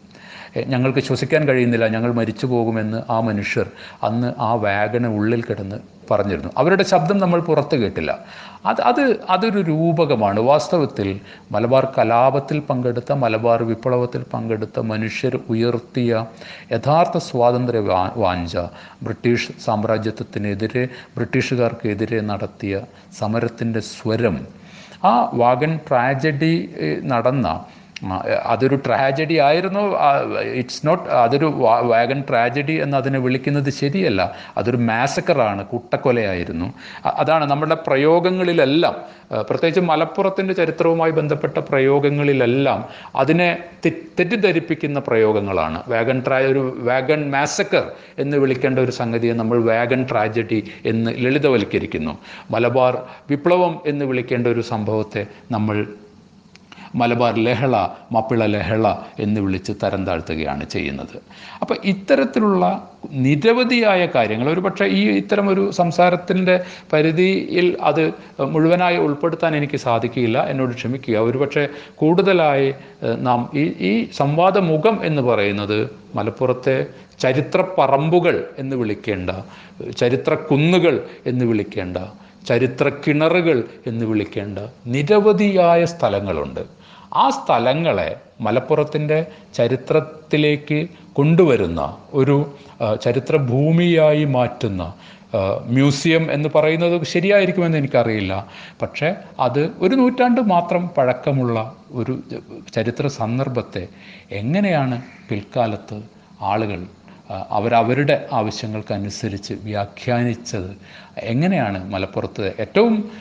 [0.67, 3.67] ഞങ്ങൾക്ക് ശ്വസിക്കാൻ കഴിയുന്നില്ല ഞങ്ങൾ മരിച്ചു പോകുമെന്ന് ആ മനുഷ്യർ
[4.04, 5.78] അന്ന് ആ വാഗന് ഉള്ളിൽ കിടന്ന്
[6.11, 6.51] പറഞ്ഞിരുന്നു.
[6.57, 8.11] അവരുടെ ശബ്ദം നമ്മൾ പുറത്ത് കേട്ടില്ല.
[8.65, 10.39] അത് അത് അതൊരു രൂപകമാണ്.
[10.39, 11.09] വാസ്തവത്തിൽ
[11.51, 16.11] മലബാർ കലാപത്തിൽ പങ്കെടുത്ത മലബാർ വിപ്ലവത്തിൽ പങ്കെടുത്ത മനുഷ്യർ ഉയർത്തിയ
[16.71, 17.79] യഥാർത്ഥ സ്വാതന്ത്ര്യ
[18.23, 18.55] വാഞ്ച
[19.03, 20.83] ബ്രിട്ടീഷ് സാമ്രാജ്യത്വത്തിനെതിരെ
[21.17, 22.73] ബ്രിട്ടീഷുകാർക്കെതിരെ നടത്തിയ
[23.19, 24.37] സമരത്തിന്റെ സ്വരം.
[25.05, 26.53] ആ വാഗൻ ട്രാജഡി
[27.03, 27.47] നടന്ന
[28.45, 29.84] അതൊരു ട്രാജഡി ആയിരുന്നു.
[30.41, 31.45] ഇറ്റ്സ് നോട്ട് അതൊരു
[31.81, 34.36] വാഗൺ ട്രാജഡി എന്ന് അതിനെ വിളിക്കുന്നത് ശരിയല്ല.
[34.58, 36.73] അതൊരു മാസക്കറാണ് കുട്ടക്കൊലയായിരുന്നു.
[37.05, 38.95] അതാണ് നമ്മുടെ പ്രയോഗങ്ങളിലെല്ലാം
[39.41, 45.84] പ്രത്യേകിച്ച് മലപ്പുറത്തിന്റെ ചരിത്രവുമായി ബന്ധപ്പെട്ട പ്രയോഗങ്ങളിലെല്ലാം അതിനെ തെറ്റിദ്ധരിപ്പിക്കുന്ന പ്രയോഗങ്ങളാണ്.
[45.88, 52.17] വാഗൺ ട്രാ ഒരു വാഗൺ മാസക്കർ എന്ന് വിളിക്കേണ്ട ഒരു സംഗതിയെ നമ്മൾ വാഗൺ ട്രാജഡി എന്ന് ലളിതവൽക്കരിക്കുന്നു.
[52.51, 52.97] മലബാർ
[53.29, 55.88] വിപ്ലവം എന്ന് വിളിക്കേണ്ട ഒരു സംഭവത്തെ നമ്മൾ
[56.99, 57.75] മലബാർ ലഹള
[58.12, 58.88] മപ്പിള ലഹള
[59.19, 61.15] എന്ന് വിളിച്ച് തരം താഴ്ത്തുകയാണ് ചെയ്യുന്നത്.
[61.62, 62.65] അപ്പോൾ ഇത്തരത്തിലുള്ള
[63.25, 66.55] നിരവധിയായ കാര്യങ്ങൾ ഒരു പക്ഷേ ഈ ഇത്തരം ഒരു സംസാരത്തിന്റെ
[66.93, 68.03] പരിധിയിൽ അത്
[68.53, 71.15] മുഴുവനായി ഉൾപ്പെടുത്താൻ എനിക്ക് സാധിക്കില്ല എന്നോട് ക്ഷമിക്കുക.
[71.29, 71.63] ഒരു പക്ഷേ
[71.95, 72.69] കൂടുതലായി
[73.27, 75.77] നാം ഈ ഈ സംവാദമുഖം എന്ന് പറയുന്നത്
[76.15, 76.77] മലപ്പുറത്തെ
[77.19, 79.29] ചരിത്ര പറമ്പുകൾ എന്ന് വിളിക്കേണ്ട
[79.97, 81.97] ചരിത്ര കുന്നുകൾ എന്ന് വിളിക്കേണ്ട
[82.49, 86.63] ചരിത്ര കിണറുകൾ എന്ന് വിളിക്കേണ്ട നിരവധിയായ സ്ഥലങ്ങളുണ്ട്.
[87.15, 88.10] ആ സ്ഥലങ്ങളെ
[88.41, 89.19] മലപ്പുറത്തിന്റെ
[89.54, 90.80] ചരിത്രത്തിലേക്ക്
[91.13, 91.82] കൊണ്ടുവരുന്ന
[92.13, 92.38] ഒരു
[92.78, 94.84] ചരിത്രഭൂമിയായി ചരിത്ര ഭൂമിയായി മാറ്റുന്ന
[95.67, 98.34] മ്യൂസിയം എന്ന് പറയുന്നത് ശരിയായിരിക്കുമെന്ന് എനിക്കറിയില്ല.
[98.82, 101.58] പക്ഷേ അത് ഒരു നൂറ്റാണ്ട് മാത്രം പഴക്കമുള്ള
[101.91, 102.13] ഒരു
[102.73, 103.84] ചരിത്ര സന്ദർഭത്തെ
[104.32, 104.97] എങ്ങനെയാണ്
[105.30, 105.97] പിൽക്കാലത്ത്
[106.41, 106.80] ആളുകൾ
[107.29, 110.77] അവരവരുടെ ആവശ്യങ്ങൾക്കനുസരിച്ച് വ്യാഖ്യാനിച്ചത്.
[111.17, 113.11] എങ്ങനെയാണ് മലപ്പുറത്ത് ഏറ്റവും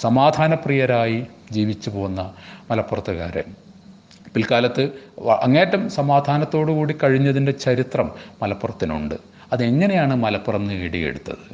[0.00, 2.32] സമാധാനപ്രിയരായി ജീവിച്ചു പോകുന്ന
[2.70, 3.48] മലപ്പുറത്തുകാരൻ
[4.34, 4.82] പിൽക്കാലത്ത്
[5.40, 8.10] അങ്ങേറ്റം സമാധാനത്തോടു കൂടി കഴിഞ്ഞതിന്റെ ചരിത്രം
[8.42, 9.14] മലപ്പുറത്തിനുണ്ട്.
[9.52, 11.46] അതെങ്ങനെയാണ് മലപ്പുറം നേടിയെടുത്തത്?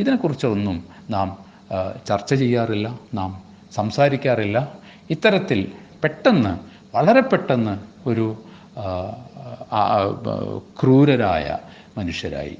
[0.00, 1.28] ഇതിനെക്കുറിച്ചൊന്നും നാം
[2.08, 3.42] ചർച്ച ചെയ്യാറില്ല നാം
[3.74, 4.72] സംസാരിക്കാറില്ല.
[5.10, 5.72] ഇത്തരത്തിൽ
[6.02, 6.52] പെട്ടെന്ന്
[6.96, 7.74] വളരെ പെട്ടെന്ന്
[8.08, 8.26] ഒരു
[10.82, 11.58] ക്രൂരരായ
[11.98, 12.56] മനുഷ്യരായി.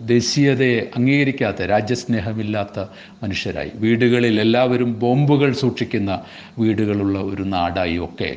[0.00, 2.78] ദേശീയതയെ അംഗീകരിക്കാത്ത രാജ്യസ്നേഹമില്ലാത്ത
[3.22, 3.70] മനുഷ്യരായി.
[3.74, 6.22] വീടുകളിൽ എല്ലാവരും ബോംബുകൾ സൂക്ഷിക്കുന്ന
[6.58, 8.30] വീടുകളുള്ള ഒരു നാടായി ഒക്കെ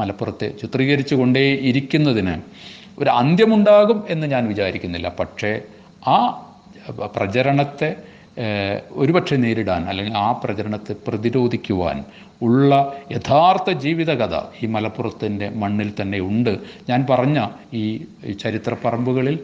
[0.00, 2.34] മലപ്പുറത്തെ ചിത്രീകരിച്ചു കൊണ്ടേ ഇരിക്കുന്നതിന്
[2.98, 5.08] ഒരു അന്ത്യമുണ്ടാകും എന്ന് ഞാൻ വിചാരിക്കുന്നില്ല.
[5.20, 5.60] പക്ഷേ
[6.08, 6.18] ആ
[7.16, 7.96] പ്രചരണത്തെ
[8.92, 12.04] ഒരുപക്ഷെ നേരിടാൻ അല്ലെങ്കിൽ ആ പ്രചരണത്തെ പ്രതിരോധിക്കുവാൻ
[12.42, 16.58] ഉള്ള യഥാർത്ഥ ജീവിതകഥ ഈ മലപ്പുറത്തിന്റെ മണ്ണിൽ തന്നെ ഉണ്ട്.
[16.88, 17.84] ഞാൻ പറഞ്ഞ ഈ
[18.42, 19.38] ചരിത്ര പറമ്പുകളിൽ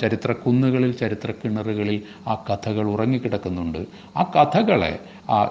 [0.00, 3.78] ചരിത്ര കുന്നുകളിൽ ചരിത്ര കിണറുകളിൽ ആ കഥകൾ ഉറങ്ങിക്കിടക്കുന്നുണ്ട്.
[4.16, 4.98] ആ കഥകളെ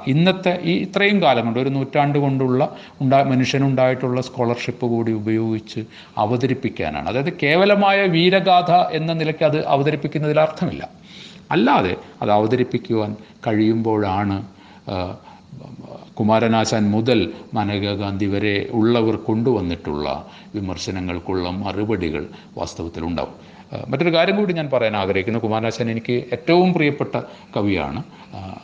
[0.07, 5.83] ഇന്നത്തെ ഈ ഇത്രയും കാലം കൊണ്ട് ഒരു നൂറ്റാണ്ട് കൊണ്ടുള്ള ഉണ്ടാ മനുഷ്യനുണ്ടായിട്ടുള്ള സ്കോളർഷിപ്പ് കൂടി ഉപയോഗിച്ച്
[6.17, 7.09] അവതരിപ്പിക്കാനാണ്.
[7.09, 10.89] അതായത് കേവലമായ വീരഗാഥ എന്ന നിലയ്ക്ക് അത് അവതരിപ്പിക്കുന്നതിൽ അർത്ഥമില്ല.
[11.51, 13.15] അല്ലാതെ അത് അവതരിപ്പിക്കുവാൻ
[13.47, 14.37] കഴിയുമ്പോഴാണ്
[16.19, 17.19] കുമാരനാശാൻ മുതൽ
[17.53, 20.07] മനേകാഗാന്ധി വരെ ഉള്ളവർ കൊണ്ടുവന്നിട്ടുള്ള
[20.55, 22.23] വിമർശനങ്ങൾക്കുള്ള മറുപടികൾ
[22.57, 23.35] വാസ്തവത്തിൽ ഉണ്ടാവും.
[23.89, 25.39] മറ്റൊരു കാര്യം കൂടി ഞാൻ പറയാൻ ആഗ്രഹിക്കുന്നു.
[25.39, 27.15] കുമാരനാശാൻ എനിക്ക് ഏറ്റവും പ്രിയപ്പെട്ട
[27.57, 28.03] കവിയാണ്.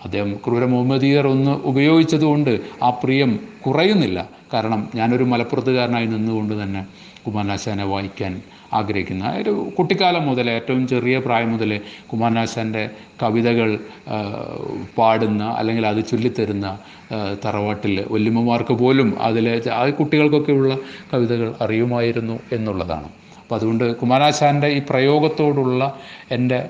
[0.04, 4.30] അദ്ദേഹം ക്രൂര മുഹമ്മദീയർ ഒന്ന് ഉപയോഗിച്ചതുകൊണ്ട് ആ പ്രിയം കുറയുന്നില്ല.
[4.54, 6.86] കാരണം ഞാനൊരു മലപ്പുറത്തുകാരനായി നിന്നുകൊണ്ട് തന്നെ
[7.28, 8.41] കുമാരനാശാനെ വായിക്കാൻ
[8.73, 12.89] ആഗ്രഹിക്കുന്ന ഒരു കുട്ടിക്കാലം മുതൽ ഏറ്റവും ചെറിയ പ്രായം മുതൽ കുമാരനാശാന്റെ
[13.23, 13.80] കവിതകൾ
[14.97, 16.77] പാടുന്ന അല്ലെങ്കിൽ അത് ചൊല്ലിത്തരുന്ന
[17.45, 20.77] തറവാട്ടിൽ വല്യമ്മമാർക്ക് പോലും അതിലെ ആ കുട്ടികൾക്കൊക്കെയുള്ള
[21.13, 23.10] കവിതകൾ അറിയുമായിരുന്നു എന്നുള്ളതാണ്.
[23.41, 25.99] അപ്പോൾ അതുകൊണ്ട് കുമാരനാശാന്റെ ഈ പ്രയോഗത്തോടുള്ള
[26.32, 26.69] എന്റെ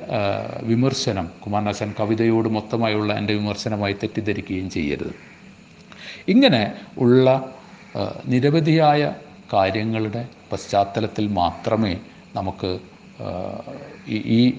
[0.63, 5.13] വിമർശനം കുമാരനാശാൻ കവിതയോട് മൊത്തമായുള്ള എന്റെ വിമർശനമായി തെറ്റിദ്ധരിക്കുകയും ചെയ്യരുത്.
[6.27, 7.53] ഇങ്ങനെ ഉള്ള
[8.27, 9.13] നിരവധിയായ
[9.53, 11.97] കാര്യങ്ങളുടെ പശ്ചാത്തലത്തിൽ മാത്രമേ
[12.36, 12.79] നമുക്ക്
[14.07, 14.53] ഈ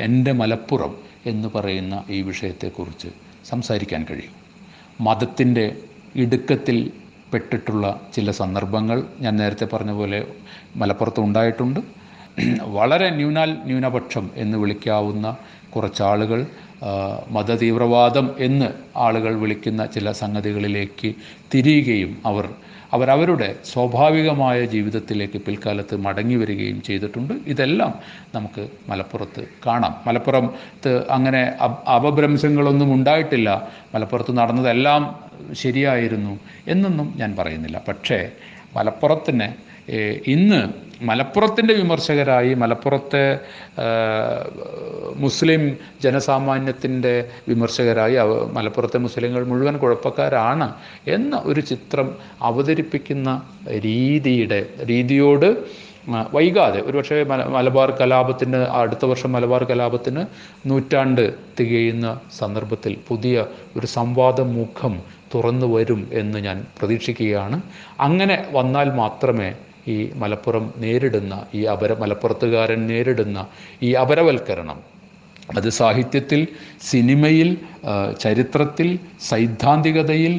[0.00, 3.08] എന്റെ മലപ്പുറം എന്ന് പറയുന്ന ഈ വിഷയത്തെക്കുറിച്ച്
[3.48, 4.34] സംസാരിക്കാൻ കഴിയും.
[5.00, 5.76] മതത്തിന്റെ
[6.16, 6.92] ഇടുക്കത്തിൽ
[7.32, 10.26] പെട്ടിട്ടുള്ള ചില സന്ദർഭങ്ങൾ ഞാൻ നേരത്തെ പറഞ്ഞ പോലെ
[10.76, 11.80] മലപ്പുറത്ത് ഉണ്ടായിട്ടുണ്ട്.
[12.76, 15.36] വളരെ ന്യൂനാൽ ന്യൂനപക്ഷം എന്ന് വിളിക്കാവുന്ന
[15.76, 16.46] കുറച്ചാളുകൾ
[17.30, 21.14] മതതീവ്രവാദം എന്ന് ആളുകൾ വിളിക്കുന്ന ചില സംഗതികളിലേക്ക്
[21.54, 22.48] തിരിയുകയും അവർ
[22.92, 27.34] അവരവരുടെ സ്വാഭാവികമായ ജീവിതത്തിലേക്ക് പിൽക്കാലത്ത് മടങ്ങി വരികയും ചെയ്തിട്ടുണ്ട്.
[27.46, 27.94] ഇതെല്ലാം
[28.34, 29.94] നമുക്ക് മലപ്പുറത്ത് കാണാം.
[30.06, 33.68] മലപ്പുറത്ത് അങ്ങനെ അപ- അപഭ്രംശങ്ങളൊന്നും ഉണ്ടായിട്ടില്ല.
[33.94, 37.80] മലപ്പുറത്ത് നടന്നതെല്ലാം ശരിയായിരുന്നു എന്നൊന്നും ഞാൻ പറയുന്നില്ല.
[37.88, 38.30] പക്ഷേ
[38.76, 39.70] മലപ്പുറത്തിന്
[40.26, 43.34] ഇന്ന് മലപ്പുറത്തിന്റെ വിമർശകരായി മലപ്പുറത്തെ
[45.20, 45.62] മുസ്ലിം
[46.04, 47.14] ജനസാമാന്യത്തിന്റെ
[47.48, 48.16] വിമർശകരായി
[48.52, 50.68] മലപ്പുറത്തെ മുസ്ലിങ്ങൾ മുഴുവൻ കുഴപ്പക്കാരാണ്
[51.06, 52.08] എന്ന ഒരു ചിത്രം
[52.42, 53.30] അവതരിപ്പിക്കുന്ന
[53.86, 55.48] രീതിയുടെ രീതിയോട്
[56.34, 56.78] വൈകാതെ.
[56.80, 60.22] ഒരുപക്ഷെ മല മലബാർ കലാപത്തിന് അടുത്ത വർഷം മലബാർ കലാപത്തിന്
[60.70, 61.24] നൂറ്റാണ്ട്
[61.60, 62.06] തികയുന്ന
[62.38, 63.36] സന്ദർഭത്തിൽ പുതിയ
[63.76, 64.94] ഒരു സംവാദ മുഖം
[65.34, 67.58] തുറന്നു വരും എന്ന് ഞാൻ പ്രതീക്ഷിക്കുകയാണ്.
[68.00, 69.50] അങ്ങനെ വന്നാൽ മാത്രമേ
[69.88, 73.38] ഈ മലപ്പുറം നേരിടുന്ന ഈ അപര മലപ്പുറത്തുകാരൻ നേരിടുന്ന
[73.82, 74.78] ഈ അപരവൽക്കരണം
[75.56, 76.40] അത് സാഹിത്യത്തിൽ
[76.90, 77.56] സിനിമയിൽ
[78.20, 80.34] ചരിത്രത്തിൽ സൈദ്ധാന്തികതയിൽ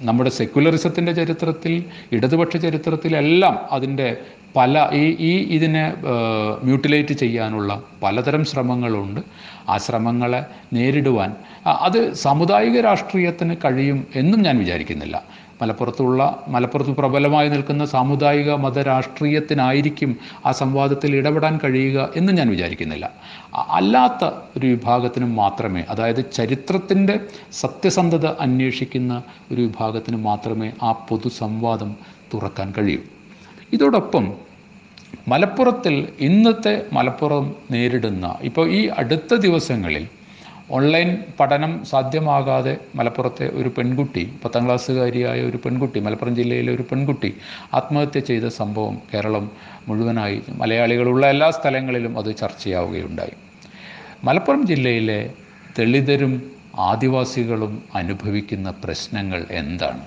[0.00, 4.08] നമ്മുടെ സെക്യുലറിസത്തിന്റെ ചരിത്രത്തിൽ ഇടതുപക്ഷ ചരിത്രത്തിലെല്ലാം അതിന്റെ
[4.56, 5.84] പല ഈ ഈ ഇതിനെ
[6.64, 9.20] മ്യൂട്ടിലേറ്റ് ചെയ്യാനുള്ള പലതരം ശ്രമങ്ങളുണ്ട്.
[9.68, 10.40] ആ ശ്രമങ്ങളെ
[10.72, 11.30] നേരിടുവാൻ
[11.66, 15.16] അത് സാമുദായിക രാഷ്ട്രീയത്തിന് കഴിയും എന്നും ഞാൻ വിചാരിക്കുന്നില്ല.
[15.62, 23.10] മലപ്പുറത്തുള്ള മലപ്പുറത്ത് പ്രബലമായി നിൽക്കുന്ന സാമുദായിക മത രാഷ്ട്രീയത്തിനായിരിക്കും ആ സംവാദത്തിൽ ഇടപെടാൻ കഴിയുക എന്ന് ഞാൻ വിചാരിക്കുന്നില്ല.
[23.70, 24.24] അല്ലാത്ത
[24.58, 27.20] ഒരു വിഭാഗത്തിനും മാത്രമേ അതായത് ചരിത്രത്തിന്റെ
[27.52, 31.96] സത്യസന്ധത അന്വേഷിക്കുന്ന ഒരു വിഭാഗത്തിന് മാത്രമേ ആ പൊതു സംവാദം
[32.34, 33.00] തുറക്കാൻ കഴിയൂ.
[33.72, 34.32] ഇതോടൊപ്പം
[35.28, 40.04] മലപ്പുറത്തിൽ ഇന്നത്തെ മലപ്പുറം നേരിടുന്ന ഇപ്പോൾ ഈ അടുത്ത ദിവസങ്ങളിൽ
[40.70, 47.36] ഓൺലൈൻ പഠനം സാധ്യമാകാതെ മലപ്പുറത്തെ ഒരു പെൺകുട്ടി പത്താം ക്ലാസ്സുകാരിയായ ഒരു പെൺകുട്ടി മലപ്പുറം ജില്ലയിലെ ഒരു പെൺകുട്ടി
[47.74, 49.50] ആത്മഹത്യ ചെയ്ത സംഭവം കേരളം
[49.88, 53.32] മുഴുവനായി മലയാളികളുള്ള എല്ലാ സ്ഥലങ്ങളിലും അത് ചർച്ചയാവുകയുണ്ടായി.
[54.24, 55.30] മലപ്പുറം ജില്ലയിലെ
[55.78, 60.02] ദളിതരും ആദിവാസികളും അനുഭവിക്കുന്ന പ്രശ്നങ്ങൾ എന്താണ്?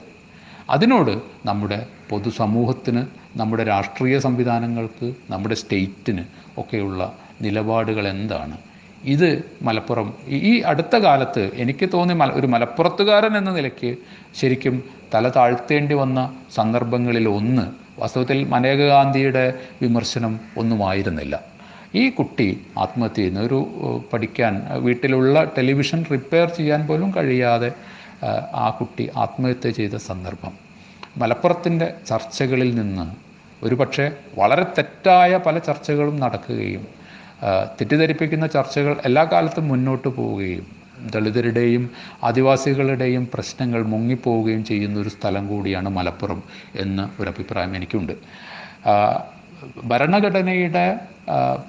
[0.69, 3.05] അതിനോട് നമ്മുടെ പൊതുസമൂഹത്തിന്
[3.37, 6.23] നമ്മുടെ രാഷ്ട്രീയ സംവിധാനങ്ങൾക്ക് നമ്മുടെ സ്റ്റേറ്റിന്
[6.57, 8.66] ഒക്കെയുള്ള നിലപാടുകൾ എന്താണ്?
[9.03, 10.13] ഇത് മലപ്പുറം.
[10.27, 13.95] ഈ- അടുത്ത കാലത്ത് എനിക്ക് തോന്നി മല ഒരു മലപ്പുറത്തുകാരൻ എന്ന നിലയ്ക്ക്
[14.35, 14.83] ശരിക്കും
[15.13, 21.39] തല താഴ്ത്തേണ്ടി വന്ന സന്ദർഭങ്ങളിൽ ഒന്ന് വാസ്തവത്തിൽ മനേക ഗാന്ധിയുടെ വിമർശനം ഒന്നുമായിരുന്നില്ല.
[21.95, 23.39] ഈ കുട്ടി ആത്മഹത്യ ചെയ്യുന്ന.
[23.39, 23.67] ഒരു
[24.13, 27.71] പഠിക്കാൻ വീട്ടിലുള്ള ടെലിവിഷൻ റിപ്പയർ ചെയ്യാൻ പോലും കഴിയാതെ
[28.53, 30.51] ആ കുട്ടി ആത്മഹത്യ ചെയ്ത സന്ദർഭം.
[31.17, 33.15] മലപ്പുറത്തിന്റെ ചർച്ചകളിൽ നിന്ന്
[33.65, 36.96] ഒരുപക്ഷെ വളരെ തെറ്റായ പല ചർച്ചകളും നടക്കുകയും
[37.43, 40.65] തെറ്റിദ്ധരിപ്പിക്കുന്ന ചർച്ചകൾ എല്ലാ കാലത്തും മുന്നോട്ട് പോവുകയും
[41.11, 41.89] ദളിതരുടെയും
[42.23, 46.43] ആദിവാസികളുടെയും പ്രശ്നങ്ങൾ മുങ്ങിപ്പോവുകയും ചെയ്യുന്ന ഒരു സ്ഥലം കൂടിയാണ് മലപ്പുറം
[46.75, 48.13] എന്ന് ഒരു അഭിപ്രായം എനിക്കുണ്ട്.
[49.85, 50.99] ഭരണഘടനയുടെ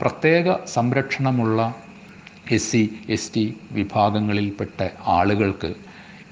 [0.03, 1.75] പ്രത്യേക സംരക്ഷണമുള്ള
[2.53, 5.75] എസ് സി എസ് ടി വിഭാഗങ്ങളിൽപ്പെട്ട ആളുകൾക്ക്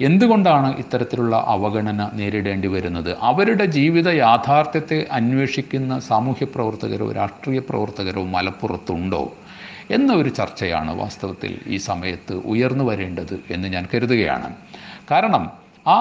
[0.01, 3.17] എന്തുകൊണ്ടാണ് ഇത്തരത്തിലുള്ള അവഗണന നേരിടേണ്ടി വരുന്നത്?
[3.21, 9.33] അവരുടെ ജീവിത യാഥാർത്ഥ്യത്തെ അന്വേഷിക്കുന്ന സാമൂഹ്യ പ്രവർത്തകരോ രാഷ്ട്രീയ പ്രവർത്തകരോ മലപ്പുറത്തുണ്ടോ
[9.91, 14.55] എന്ന ഒരു ചർച്ചയാണ് വാസ്തവത്തിൽ ഈ സമയത്ത് ഉയർന്നു വരേണ്ടത് എന്ന് ഞാൻ കരുതുകയാണ്.
[15.11, 15.51] കാരണം
[15.89, 15.97] ആ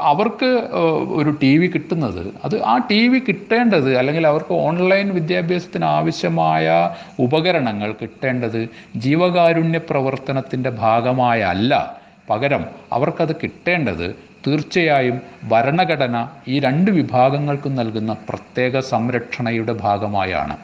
[0.00, 0.68] അവർക്ക്
[1.08, 7.92] ഒരു ടി വി കിട്ടുന്നത് അത് ആ ടി വി കിട്ടേണ്ടത് അല്ലെങ്കിൽ അവർക്ക് ഓൺലൈൻ വിദ്യാഭ്യാസത്തിന് ആവശ്യമായ ഉപകരണങ്ങൾ
[8.02, 11.99] കിട്ടേണ്ടത് ജീവകാരുണ്യ പ്രവർത്തനത്തിന്റെ ഭാഗമായല്ല.
[12.30, 16.16] പകരം അവർക്കത് കിട്ടേണ്ടത് തീർച്ചയായും ഭരണഘടന
[16.48, 20.56] ഈ രണ്ട് വിഭാഗങ്ങൾക്കും നൽകുന്ന പ്രത്യേക സംരക്ഷണയുടെ ഭാഗമായാണ്.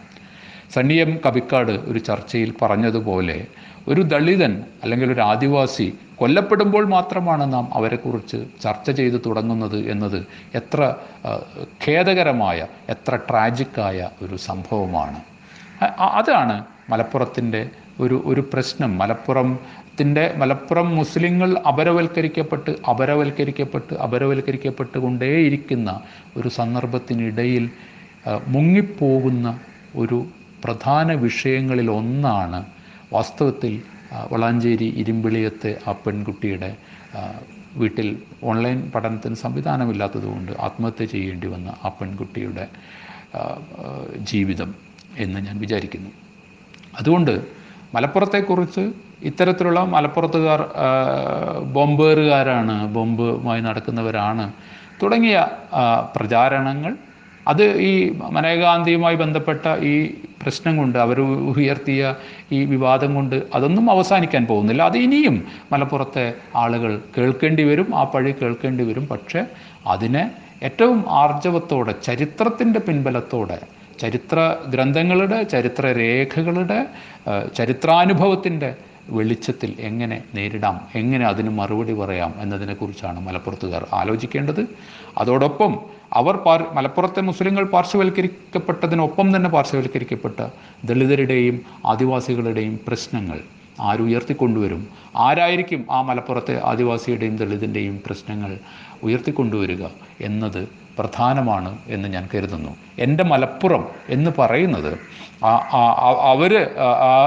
[0.75, 3.37] സണ്ണി എം കവിക്കാട് ഒരു ചർച്ചയിൽ പറഞ്ഞതുപോലെ
[3.89, 4.53] ഒരു ദളിതൻ
[4.83, 5.87] അല്ലെങ്കിൽ ഒരു ആദിവാസി
[6.19, 10.19] കൊല്ലപ്പെടുമ്പോൾ മാത്രമാണ് നാം അവരെക്കുറിച്ച് ചർച്ച ചെയ്ത് തുടങ്ങുന്നത് എന്നത്
[10.55, 10.81] എത്ര
[11.85, 15.21] ഖേദകരമായ എത്ര ട്രാജിക്കായ ഒരു സംഭവമാണ്.
[16.19, 16.57] അതാണ്
[16.91, 17.63] മലപ്പുറത്തിന്റെ
[18.01, 18.91] ഒരു ഒരു പ്രശ്നം.
[19.97, 25.91] മലപ്പുറത്തിന്റെ മലപ്പുറം മുസ്ലിങ്ങൾ അപരവൽക്കരിക്കപ്പെട്ട് അപരവൽക്കരിക്കപ്പെട്ട് അപരവൽക്കരിക്കപ്പെട്ട് കൊണ്ടേയിരിക്കുന്ന
[26.37, 27.65] ഒരു സന്ദർഭത്തിനിടയിൽ
[28.47, 29.47] മുങ്ങിപ്പോകുന്ന
[29.95, 30.19] ഒരു
[30.65, 32.61] പ്രധാന വിഷയങ്ങളിൽ ഒന്നാണ്
[33.13, 33.73] വാസ്തവത്തിൽ
[34.33, 36.71] വളാഞ്ചേരി ഇരുമ്പിളിയത്തെ ആ പെൺകുട്ടിയുടെ
[37.77, 38.09] വീട്ടിൽ
[38.51, 42.67] ഓൺലൈൻ പഠനത്തിന് സംവിധാനമില്ലാത്തതുകൊണ്ട് ആത്മഹത്യ ചെയ്യേണ്ടി വന്ന ആ പെൺകുട്ടിയുടെ
[44.33, 44.71] ജീവിതം
[45.17, 46.11] എന്ന് ഞാൻ വിചാരിക്കുന്നു.
[47.01, 47.35] അതുകൊണ്ട്
[47.95, 48.85] മലപ്പുറത്തെക്കുറിച്ച്
[49.23, 50.61] ഇത്തരത്തിലുള്ള മലപ്പുറത്തുകാർ
[51.77, 54.53] ബോംബേറുകാരാണ് ബോംബുമായി നടക്കുന്നവരാണ്
[55.03, 55.49] തുടങ്ങിയ
[56.17, 56.97] പ്രചാരണങ്ങൾ.
[57.49, 62.15] അത് ഈ മനേകാന്തിയുമായി ബന്ധപ്പെട്ട ഈ പ്രശ്നം കൊണ്ട് അവർ ഉയർത്തിയ
[62.53, 64.83] ഈ വിവാദം കൊണ്ട് അതൊന്നും അവസാനിക്കാൻ പോകുന്നില്ല.
[64.83, 65.37] അത് ഇനിയും
[65.73, 69.07] മലപ്പുറത്തെ ആളുകൾ കേൾക്കേണ്ടി വരും ആ പഴി കേൾക്കേണ്ടി വരും.
[69.07, 69.47] പക്ഷേ
[69.87, 70.31] അതിനെ
[70.63, 73.59] ഏറ്റവും ആർജവത്തോടെ ചരിത്രത്തിന്റെ പിൻബലത്തോടെ
[74.01, 76.87] ചരിത്ര ഗ്രന്ഥങ്ങളുടെ ചരിത്ര രേഖകളുടെ
[77.55, 78.77] ചരിത്രാനുഭവത്തിന്റെ
[79.11, 84.63] വെളിച്ചത്തിൽ എങ്ങനെ നേരിടാം എങ്ങനെ അതിന് മറുപടി പറയാം എന്നതിനെക്കുറിച്ചാണ് മലപ്പുറത്തുകാർ ആലോചിക്കേണ്ടത്.
[85.19, 85.75] അതോടൊപ്പം
[86.13, 90.41] അവർ പാർ മലപ്പുറത്തെ മുസ്ലിങ്ങൾ പാർശ്വവൽക്കരിക്കപ്പെട്ടതിനൊപ്പം തന്നെ പാർശ്വവൽക്കരിക്കപ്പെട്ട
[90.85, 93.41] ദളിതരുടെയും ആദിവാസികളുടെയും പ്രശ്നങ്ങൾ
[93.81, 98.59] ആരുയർത്തിക്കൊണ്ടുവരും ആരായിരിക്കും ആ മലപ്പുറത്തെ ആദിവാസിയുടെയും ദളിതിന്റെയും പ്രശ്നങ്ങൾ
[99.03, 99.85] ഉയർത്തിക്കൊണ്ടുവരിക
[100.21, 102.77] എന്നത് പ്രധാനമാണ് എന്ന് ഞാൻ കരുതുന്നു.
[102.99, 104.99] എന്റെ മലപ്പുറം എന്ന് പറയുന്നത്
[106.33, 106.53] അവർ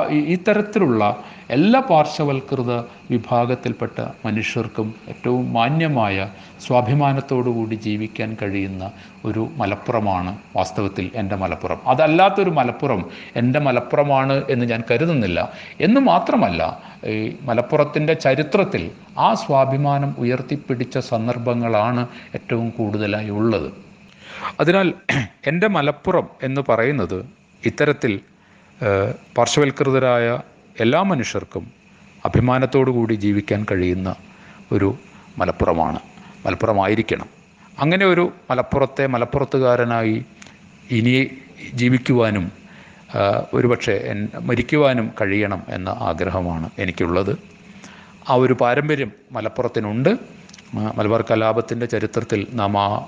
[0.10, 1.04] ഇത്തരത്തിലുള്ള
[1.50, 2.72] എല്ലാ പാർശ്വവൽകൃത
[3.12, 6.18] വിഭാഗത്തിൽപ്പെട്ട മനുഷ്യർക്കും ഏറ്റവും മാന്യമായ
[6.66, 8.92] സ്വാഭിമാനത്തോടുകൂടി ജീവിക്കാൻ കഴിയുന്ന
[9.26, 11.80] ഒരു മലപ്പുറമാണ് വാസ്തവത്തിൽ എന്റെ മലപ്പുറം.
[11.88, 13.02] അതല്ലാത്തൊരു മലപ്പുറം
[13.36, 15.40] എന്റെ മലപ്പുറമാണ് എന്ന് ഞാൻ കരുതുന്നില്ല.
[15.82, 16.62] എന്ന് മാത്രമല്ല
[17.06, 23.70] ഈ മലപ്പുറത്തിന്റെ ചരിത്രത്തിൽ ആ സ്വാഭിമാനം ഉയർത്തിപ്പിടിച്ച സന്ദർഭങ്ങളാണ് ഏറ്റവും കൂടുതലായി ഉള്ളത്.
[24.60, 24.88] അതിനാൽ
[25.48, 27.20] എന്റെ മലപ്പുറം എന്ന് പറയുന്നത്
[27.66, 28.14] ഇത്തരത്തിൽ
[29.38, 30.28] പാർശ്വവൽകൃതരായ
[30.80, 31.72] എല്ലാ മനുഷ്യർക്കും
[32.26, 34.16] അഭിമാനത്തോടു കൂടി ജീവിക്കാൻ കഴിയുന്ന
[34.72, 34.96] ഒരു
[35.38, 36.00] മലപ്പുറമാണ്.
[36.46, 37.28] മലപ്പുറമായിരിക്കണം.
[37.80, 40.26] അങ്ങനെ ഒരു മലപ്പുറത്തെ മലപ്പുറത്തുകാരനായി
[40.92, 41.32] ഇനി
[41.74, 42.52] ജീവിക്കുവാനും
[43.54, 47.38] ഒരുപക്ഷെ മരിക്കുവാനും കഴിയണം എന്ന ആഗ്രഹമാണ് എനിക്കുള്ളത്.
[48.30, 50.18] ആ ഒരു പാരമ്പര്യം മലപ്പുറത്തിനുണ്ട്.
[50.74, 53.06] മലബാർ കലാപത്തിന്റെ ചരിത്രത്തിൽ നാം ആ,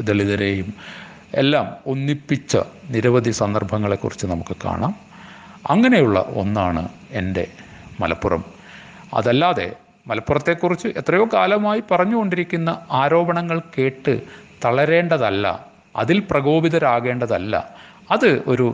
[0.00, 0.74] ദളിതരെയും
[1.34, 2.58] എല്ലാം ഒന്നിപ്പിച്ച
[2.90, 5.07] നിരവധി സന്ദർഭങ്ങളെക്കുറിച്ച് നമുക്ക് കാണാം.
[5.68, 7.44] അങ്ങനെയുള്ള ഒന്നാണ് എന്റെ
[8.00, 8.42] മലപ്പുറം.
[9.14, 9.66] അതല്ലാതെ
[10.06, 14.14] മലപ്പുറത്തെക്കുറിച്ച് എത്രയോ കാലമായി പറഞ്ഞുകൊണ്ടിരിക്കുന്ന ആരോപണങ്ങൾ കേട്ട്
[14.64, 15.46] തളരേണ്ടതല്ല
[15.96, 17.54] അതിൽ പ്രകോപിതരാകേണ്ടതല്ല.
[18.10, 18.66] അത് ഒരു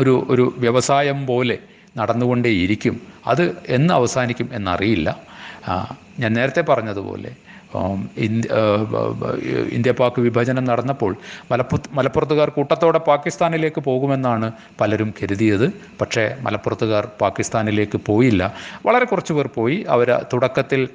[0.00, 1.58] ഒരു ഒരു വ്യവസായം പോലെ
[1.96, 2.94] നടന്നുകൊണ്ടേയിരിക്കും.
[3.26, 5.08] അത് എന്ന് അവസാനിക്കും എന്നറിയില്ല.
[6.18, 7.30] ഞാൻ നേരത്തെ പറഞ്ഞതുപോലെ
[9.76, 11.16] ഇന്ത്യ പാക് വിഭജനം നടന്നപ്പോൾ
[11.50, 15.72] മലപ്പുറത്ത് മലപ്പുറത്തുകാർ കൂട്ടത്തോടെ പാകിസ്ഥാനിലേക്ക് പോകുമെന്നാണ് പലരും കരുതിയത്.
[16.00, 18.54] പക്ഷേ മലപ്പുറത്തുകാർ പാകിസ്ഥാനിലേക്ക് പോയില്ല.
[18.86, 19.84] വളരെ കുറച്ച് പേർ പോയി.
[19.88, 20.88] അവർ തുടക്കത്തിൽ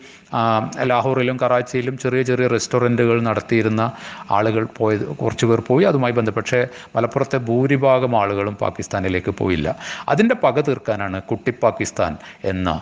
[0.91, 3.91] ലാഹോറിലും കറാച്ചിയിലും ചെറിയ ചെറിയ റെസ്റ്റോറന്റുകൾ നടത്തിയിരുന്ന
[4.31, 5.85] ആളുകൾ പോയത് കുറച്ച് പേർ പോയി.
[5.85, 9.67] അതുമായി ബന്ധപ്പെട്ട് പക്ഷേ മലപ്പുറത്തെ ഭൂരിഭാഗം ആളുകളും പാകിസ്ഥാനിലേക്ക് പോയില്ല.
[10.09, 12.81] അതിന്റെ പക തീർക്കാനാണ് കുട്ടി പാകിസ്ഥാൻ എന്ന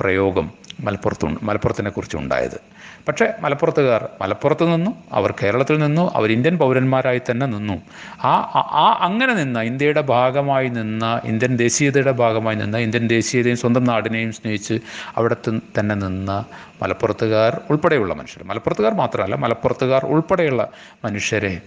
[0.00, 2.71] പ്രയോഗം മലപ്പുറത്തു മലപ്പുറത്തിനെ കുറിച്ച് ഉണ്ടായത്.
[3.08, 7.82] പക്ഷേ മലപ്പുറത്തുകാർ മലപ്പുറത്ത് നിന്നും അവർ കേരളത്തിൽ നിന്നും അവർ ഇന്ത്യൻ പൗരന്മാരായി തന്നെ നിന്നു.
[8.24, 14.32] ആ ആ- അങ്ങനെ നിന്ന ഇന്ത്യയുടെ ഭാഗമായി നിന്ന ഇന്ത്യൻ ദേശീയതയുടെ ഭാഗമായി നിന്ന ഇന്ത്യൻ ദേശീയതയും സ്വന്തം നാടിനെയും
[14.32, 14.80] സ്നേഹിച്ച്
[15.16, 15.36] അവിടെ
[15.80, 16.44] തന്നെ നിന്ന
[16.82, 18.44] മലപ്പുറത്തുകാർ ഉൾപ്പെടെയുള്ള മനുഷ്യർ.
[18.46, 20.68] മലപ്പുറത്തുകാർ മാത്രമല്ല മലപ്പുറത്തുകാർ ഉൾപ്പെടെയുള്ള
[21.04, 21.60] മനുഷ്യരെ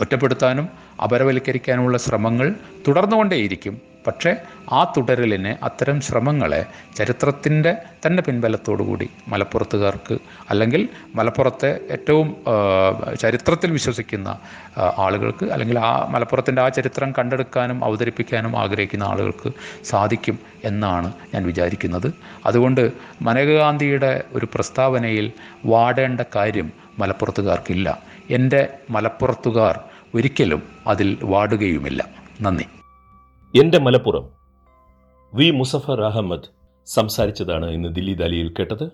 [0.00, 0.68] ഒറ്റപ്പെടുത്താനും
[1.02, 2.54] അപരവൽക്കരിക്കാനുമുള്ള ശ്രമങ്ങൾ
[2.88, 3.93] തുടർന്നുകൊണ്ടേയിരിക്കും.
[4.06, 4.36] പക്ഷേ
[4.72, 10.18] ആ തുടരലിനെ അത്തരം ശ്രമങ്ങളെ ചരിത്രത്തിന്റെ തന്നെ പിൻബലത്തോടുകൂടി മലപ്പുറത്തുകാർക്ക്
[10.50, 12.36] അല്ലെങ്കിൽ മലപ്പുറത്തെ ഏറ്റവും
[13.20, 14.38] ചരിത്രത്തിൽ വിശ്വസിക്കുന്ന
[14.96, 19.52] ആളുകൾക്ക് അല്ലെങ്കിൽ ആ മലപ്പുറത്തിന്റെ ആ ചരിത്രം കണ്ടെടുക്കാനും അവതരിപ്പിക്കാനും ആഗ്രഹിക്കുന്ന ആളുകൾക്ക്
[19.84, 22.14] സാധിക്കും എന്നാണ് ഞാൻ വിചാരിക്കുന്നത്.
[22.46, 25.32] അതുകൊണ്ട് മനേകാന്ധിയുടെ ഒരു പ്രസ്താവനയിൽ
[25.66, 27.98] വാടേണ്ട കാര്യം മലപ്പുറത്തുകാർക്കില്ല.
[28.30, 29.80] എന്റെ മലപ്പുറത്തുകാർ
[30.14, 32.08] ഒരിക്കലും അതിൽ വാടുകയുമില്ല.
[32.40, 32.66] നന്ദി.
[33.60, 34.30] എന്റെ മലപ്പുറം.
[35.34, 35.50] വി.
[35.50, 36.42] മുസഫർ അഹമ്മദ്
[36.86, 38.90] സംസാരിച്ചതാണ് ഇന്ന് ദില്ലി ദാലിയിൽ കേട്ടത്.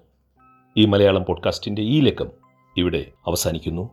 [0.77, 2.31] ഈ മലയാളം പോഡ്കാസ്റ്റിന്റെ ഈ ലക്കം
[2.77, 3.91] ഇവിടെ അവസാനിക്കുന്നു.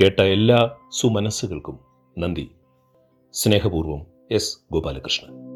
[0.00, 1.78] കേട്ട എല്ലാ സുമനസ്സുകൾക്കും
[2.18, 2.50] നന്ദി.
[3.32, 4.58] സ്നേഹപൂർവം എസ്.
[4.72, 5.51] ഗോപാലകൃഷ്ണൻ.